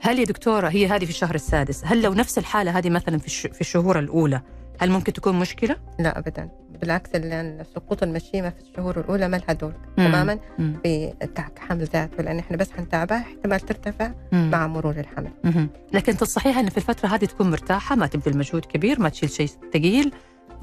هل 0.00 0.18
يا 0.18 0.24
دكتورة 0.24 0.68
هي 0.68 0.86
هذه 0.86 1.04
في 1.04 1.10
الشهر 1.10 1.34
السادس 1.34 1.82
هل 1.84 2.02
لو 2.02 2.14
نفس 2.14 2.38
الحالة 2.38 2.78
هذه 2.78 2.90
مثلا 2.90 3.18
في 3.18 3.26
الش- 3.26 3.46
في 3.46 3.60
الشهور 3.60 3.98
الأولى 3.98 4.40
هل 4.80 4.90
ممكن 4.90 5.12
تكون 5.12 5.38
مشكلة؟ 5.38 5.76
لا 5.98 6.18
ابدا 6.18 6.48
بالعكس 6.80 7.10
ال- 7.14 7.66
سقوط 7.74 8.02
المشيمه 8.02 8.50
في 8.50 8.60
الشهور 8.60 9.00
الأولى 9.00 9.28
ما 9.28 9.36
لها 9.36 9.52
دور 9.52 9.72
مم. 9.98 10.06
تماما 10.06 10.38
مم. 10.58 10.76
في 10.82 11.12
حمل 11.58 11.84
ذاته 11.84 12.22
لأن 12.22 12.38
إحنا 12.38 12.56
بس 12.56 12.70
حنتابع 12.72 13.16
احتمال 13.16 13.60
ترتفع 13.60 14.10
مم. 14.32 14.50
مع 14.50 14.66
مرور 14.66 14.94
الحمل 15.00 15.30
مهم. 15.44 15.68
لكن 15.92 16.16
تصحيح 16.16 16.58
إن 16.58 16.68
في 16.70 16.76
الفترة 16.76 17.08
هذه 17.08 17.24
تكون 17.24 17.50
مرتاحة 17.50 17.96
ما 17.96 18.06
تبذل 18.06 18.38
مجهود 18.38 18.64
كبير 18.64 19.00
ما 19.00 19.08
تشيل 19.08 19.30
شيء 19.30 19.46
ثقيل 19.74 20.12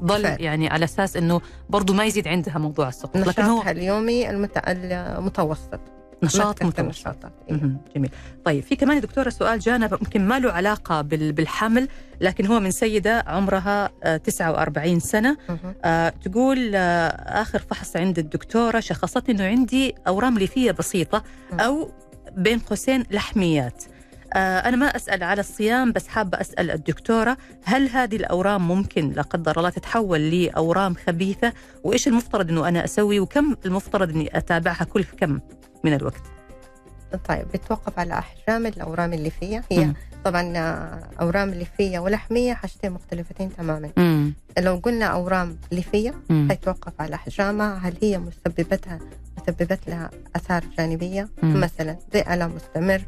ضل 0.02 0.22
فعلا. 0.22 0.42
يعني 0.42 0.68
على 0.68 0.84
أساس 0.84 1.16
إنه 1.16 1.40
برضو 1.70 1.92
ما 1.94 2.04
يزيد 2.04 2.28
عندها 2.28 2.58
موضوع 2.58 2.88
السقط 2.88 3.16
لكن 3.16 3.42
هو 3.42 3.54
نشاطها 3.56 3.70
اليومي 3.70 4.30
المت... 4.30 4.58
المتوسط 4.66 5.80
نشاط 6.22 6.62
متوسط 6.62 7.16
إيه. 7.50 7.60
جميل. 7.96 8.10
طيب 8.44 8.62
في 8.62 8.76
كمان 8.76 9.00
دكتورة 9.00 9.28
سؤال 9.30 9.58
جانا 9.58 9.88
ممكن 9.92 10.28
ما 10.28 10.38
له 10.38 10.52
علاقة 10.52 11.00
بال- 11.00 11.32
بالحمل 11.32 11.88
لكن 12.20 12.46
هو 12.46 12.60
من 12.60 12.70
سيدة 12.70 13.24
عمرها 13.26 13.90
آه، 14.04 14.16
49 14.16 15.00
سنة. 15.00 15.36
مهم. 15.48 15.74
آه، 15.84 16.08
تقول 16.08 16.72
آه، 16.74 17.08
آخر 17.42 17.58
فحص 17.58 17.96
عند 17.96 18.18
الدكتورة 18.18 18.80
شخصتني 18.80 19.34
إنه 19.34 19.44
عندي 19.44 19.94
أورام 20.08 20.38
ليفية 20.38 20.70
بسيطة. 20.72 21.24
أو 21.52 21.90
بين 22.36 22.58
قوسين 22.58 23.04
لحميات. 23.10 23.84
آه، 24.34 24.58
أنا 24.58 24.76
ما 24.76 24.86
أسأل 24.86 25.22
على 25.22 25.40
الصيام 25.40 25.92
بس 25.92 26.08
حابة 26.08 26.40
أسأل 26.40 26.70
الدكتورة 26.70 27.36
هل 27.64 27.88
هذه 27.88 28.16
الأورام 28.16 28.68
ممكن 28.68 29.10
لا 29.10 29.22
قدر 29.22 29.58
الله 29.58 29.70
تتحول 29.70 30.30
لأورام 30.30 30.94
خبيثة؟ 31.06 31.52
وإيش 31.84 32.08
المفترض 32.08 32.48
إنه 32.50 32.68
أنا 32.68 32.84
أسوي؟ 32.84 33.20
وكم 33.20 33.56
المفترض 33.66 34.10
إني 34.10 34.38
أتابعها؟ 34.38 34.84
كل 34.84 35.04
كم؟ 35.04 35.40
من 35.84 35.94
الوقت 35.94 36.22
طيب 37.28 37.46
بتوقف 37.54 37.98
على 37.98 38.18
احجام 38.18 38.66
الأورام 38.66 39.12
الليفيه 39.12 39.64
هي 39.70 39.84
مم. 39.84 39.94
طبعا 40.24 40.52
أورام 41.20 41.50
ليفيه 41.50 41.98
ولحمية 41.98 42.54
حاجتين 42.54 42.90
مختلفتين 42.92 43.56
تماما 43.56 43.90
مم. 43.96 44.34
لو 44.58 44.76
قلنا 44.76 45.06
أورام 45.06 45.56
ليفيه. 45.72 46.14
حيتوقف 46.48 46.92
على 47.00 47.14
احجامها 47.14 47.74
هل 47.78 47.94
هي 48.02 48.18
مسببتها 48.18 48.98
مسببت 49.38 49.80
لها 49.88 50.10
آثار 50.36 50.64
جانبية 50.78 51.28
مم. 51.42 51.60
مثلا 51.60 51.96
زي 52.14 52.24
الم 52.30 52.54
مستمر 52.56 53.02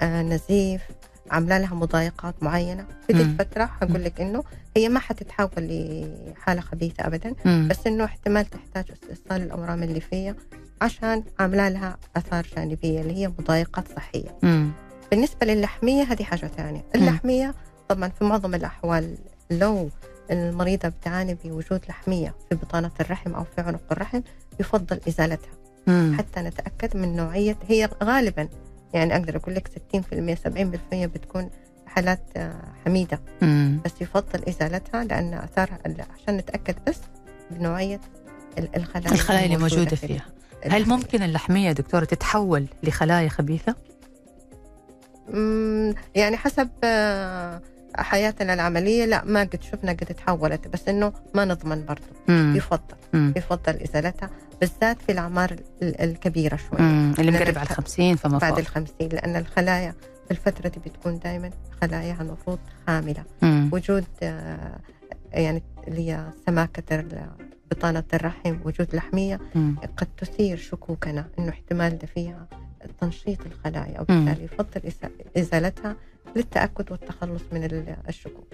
آه 0.00 0.22
نزيف 0.22 0.82
عاملة 1.30 1.58
لها 1.58 1.74
مضايقات 1.74 2.34
معينة 2.42 2.86
في 3.06 3.12
دي. 3.12 3.22
الفترة 3.22 3.64
حقول 3.66 4.04
لك 4.04 4.20
إنه 4.20 4.44
هي 4.76 4.88
ما 4.88 4.98
حتتحول 5.00 5.50
لحالة 5.58 6.60
خبيثة 6.60 7.06
ابدا 7.06 7.34
مم. 7.44 7.68
بس 7.70 7.86
إنه 7.86 8.04
احتمال 8.04 8.46
تحتاج 8.50 8.84
استئصال 8.92 9.42
الأورام 9.42 9.82
الليفيه 9.82 10.36
عشان 10.82 11.24
عاملة 11.38 11.68
لها 11.68 11.96
أثار 12.16 12.46
جانبية 12.56 13.00
اللي 13.00 13.14
هي 13.16 13.28
مضايقات 13.28 13.84
صحية 13.96 14.38
مم. 14.42 14.70
بالنسبة 15.10 15.46
للحمية 15.46 16.02
هذه 16.02 16.22
حاجة 16.22 16.46
ثانية 16.56 16.84
اللحمية 16.94 17.54
طبعا 17.88 18.08
في 18.08 18.24
معظم 18.24 18.54
الأحوال 18.54 19.16
لو 19.50 19.90
المريضة 20.30 20.88
بتعاني 20.88 21.36
بوجود 21.44 21.80
لحمية 21.88 22.34
في 22.48 22.54
بطانة 22.54 22.90
الرحم 23.00 23.34
أو 23.34 23.44
في 23.44 23.60
عنق 23.60 23.80
الرحم 23.92 24.20
يفضل 24.60 25.00
إزالتها 25.08 25.50
مم. 25.86 26.14
حتى 26.18 26.40
نتأكد 26.40 26.96
من 26.96 27.16
نوعية 27.16 27.56
هي 27.68 27.88
غالبا 28.04 28.48
يعني 28.94 29.16
أقدر 29.16 29.36
أقول 29.36 29.54
لك 29.54 29.68
60% 29.68 30.34
70% 30.34 30.94
بتكون 30.94 31.50
حالات 31.86 32.22
آه، 32.36 32.62
حميدة 32.84 33.20
مم. 33.42 33.80
بس 33.84 33.92
يفضل 34.00 34.44
إزالتها 34.48 35.04
لأن 35.04 35.34
أثارها 35.34 35.78
عشان 36.14 36.36
نتأكد 36.36 36.74
بس 36.88 36.98
بنوعية 37.50 38.00
ال- 38.58 38.76
الخلايا 38.76 39.12
الخلايا 39.14 39.44
اللي 39.44 39.56
موجودة 39.56 39.96
في 39.96 40.06
فيها 40.06 40.24
هل. 40.70 40.88
ممكن 40.88 41.22
اللحمية 41.22 41.66
يا 41.68 41.72
دكتورة 41.72 42.04
تتحول 42.04 42.66
لخلايا 42.82 43.28
خبيثة؟ 43.28 43.74
مم، 45.28 45.94
يعني 46.14 46.36
حسب 46.36 46.68
آه، 46.84 47.60
حياتنا 47.96 48.54
العملية 48.54 49.04
لا 49.04 49.24
ما 49.24 49.40
قد 49.40 49.62
شفنا 49.62 49.92
قد 49.92 50.06
تحولت 50.06 50.68
بس 50.68 50.88
إنه 50.88 51.12
ما 51.34 51.44
نضمن 51.44 51.84
برضه. 51.84 52.02
يفضل 52.56 52.94
مم. 53.12 53.34
يفضل 53.36 53.72
إزالتها 53.82 54.30
بالذات 54.60 55.02
في 55.02 55.12
الأعمار 55.12 55.50
ال- 55.82 56.00
الكبيرة 56.00 56.56
شوي 56.56 56.78
مم. 56.78 57.14
اللي 57.18 57.30
مقرب 57.30 57.58
على 57.58 57.62
الخ- 57.62 57.70
الخمسين 57.70 58.16
فما 58.16 58.38
بعد 58.38 58.58
الخمسين 58.58 59.08
لأن 59.12 59.36
الخلايا 59.36 59.94
في 60.24 60.30
الفترة 60.30 60.68
دي 60.68 60.80
بتكون 60.86 61.18
دائما 61.18 61.50
خلاياها 61.82 62.22
المفروض 62.22 62.58
خاملة 62.86 63.24
مم. 63.42 63.70
وجود 63.72 64.04
آه، 64.22 64.78
يعني 65.32 65.62
اللي 65.88 66.10
هي 66.10 66.24
سماكة 66.46 66.82
ال- 67.72 67.78
بطانة 67.78 68.04
الرحم 68.14 68.56
وجود 68.64 68.94
لحمية 68.94 69.40
مم. 69.54 69.76
قد 69.96 70.08
تثير 70.16 70.56
شكوكنا 70.56 71.26
إنه 71.38 71.48
احتمال 71.48 71.98
ده 71.98 72.06
فيها 72.06 72.46
تنشيط 73.00 73.46
الخلايا 73.46 74.00
وبالتالي 74.00 74.44
يفضل 74.44 74.80
إزالتها 75.36 75.96
للتأكد 76.36 76.92
والتخلص 76.92 77.42
من 77.52 77.64
ال- 77.64 77.96
الشكوك. 78.08 78.46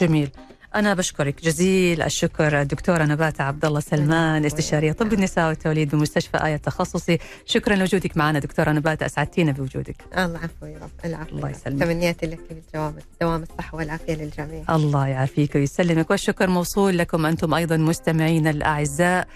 جميل 0.00 0.30
أنا 0.74 0.94
بشكرك 0.94 1.44
جزيل 1.44 2.02
الشكر 2.02 2.60
الدكتورة 2.60 3.04
نبات 3.04 3.40
عبد 3.40 3.64
الله 3.64 3.80
سلمان 3.80 4.44
استشارية 4.44 4.92
طب 4.92 5.12
النساء 5.12 5.48
والتوليد 5.48 5.90
بمستشفى 5.90 6.44
آية 6.44 6.54
التخصصي 6.54 7.18
شكرا 7.46 7.74
لوجودك 7.76 8.16
معنا 8.16 8.38
دكتورة 8.38 8.70
نبات 8.70 9.02
أسعدتينا 9.02 9.52
بوجودك. 9.52 9.96
الله 10.18 10.38
عفو 10.38 10.66
يا 10.66 10.78
رب. 10.78 10.90
العفو 11.04 11.36
الله. 11.36 11.50
يسلمك. 11.50 11.82
تمنياتي 11.82 12.26
لك 12.26 12.40
بالدوام 12.50 12.94
دوام 13.20 13.42
الصحة 13.42 13.76
والعافية 13.76 14.14
للجميع. 14.14 14.64
الله 14.70 15.06
يعافيك 15.06 15.54
ويسلمك. 15.54 16.10
والشكر 16.10 16.50
موصول 16.50 16.98
لكم 16.98 17.26
أنتم 17.26 17.54
أيضا 17.54 17.76
مستمعين 17.76 18.46
الأعزاء. 18.46 19.28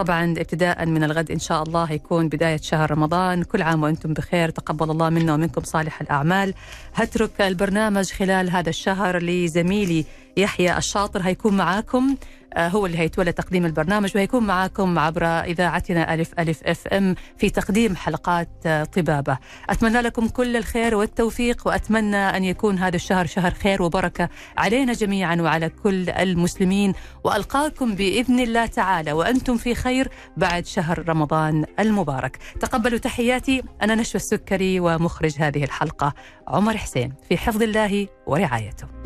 طبعا 0.00 0.34
ابتداء 0.38 0.86
من 0.86 1.04
الغد 1.04 1.30
إن 1.30 1.38
شاء 1.38 1.62
الله 1.62 1.92
يكون 1.92 2.28
بداية 2.28 2.56
شهر 2.56 2.90
رمضان. 2.90 3.42
كل 3.42 3.62
عام 3.62 3.82
وأنتم 3.82 4.12
بخير. 4.12 4.48
تقبل 4.50 4.90
الله 4.90 5.10
منا 5.10 5.34
ومنكم 5.34 5.62
صالح 5.64 6.00
الأعمال. 6.00 6.54
هترك 6.94 7.40
البرنامج 7.40 8.10
خلال 8.12 8.50
هذا 8.50 8.68
الشهر 8.68 9.22
لزميلي 9.22 10.04
يحيى 10.36 10.78
الشاطر. 10.78 11.20
هيكون 11.20 11.56
معاكم. 11.56 12.16
هو 12.56 12.86
اللي 12.86 12.98
هيتولى 12.98 13.32
تقديم 13.32 13.66
البرنامج 13.66 14.10
وهيكون 14.14 14.46
معاكم 14.46 14.98
عبر 14.98 15.24
إذاعتنا 15.24 16.14
ألف 16.14 16.32
ألف 16.38 16.62
أف 16.64 16.86
أم 16.88 17.14
في 17.38 17.50
تقديم 17.50 17.96
حلقات 17.96 18.48
آه، 18.66 18.84
طبابة. 18.84 19.38
أتمنى 19.70 20.00
لكم 20.00 20.28
كل 20.28 20.56
الخير 20.56 20.94
والتوفيق 20.94 21.66
وأتمنى 21.66 22.16
أن 22.16 22.44
يكون 22.44 22.78
هذا 22.78 22.96
الشهر 22.96 23.26
شهر 23.26 23.54
خير 23.54 23.82
وبركة 23.82 24.28
علينا 24.58 24.92
جميعا 24.92 25.36
وعلى 25.36 25.68
كل 25.68 26.10
المسلمين. 26.10 26.92
وألقاكم 27.24 27.94
بإذن 27.94 28.40
الله 28.40 28.66
تعالى 28.66 29.12
وأنتم 29.12 29.56
في 29.56 29.74
خير 29.74 30.08
بعد 30.36 30.66
شهر 30.66 31.08
رمضان 31.08 31.64
المبارك. 31.78 32.38
تقبلوا 32.60 32.98
تحياتي 32.98 33.62
أنا 33.82 33.94
نشوى 33.94 34.16
السكري 34.16 34.80
ومخرج 34.80 35.34
هذه 35.38 35.64
الحلقة 35.64 36.14
عمر 36.48 36.76
حسين 36.76 37.12
في 37.28 37.36
حفظ 37.36 37.62
الله 37.62 38.06
ورعايته. 38.26 38.99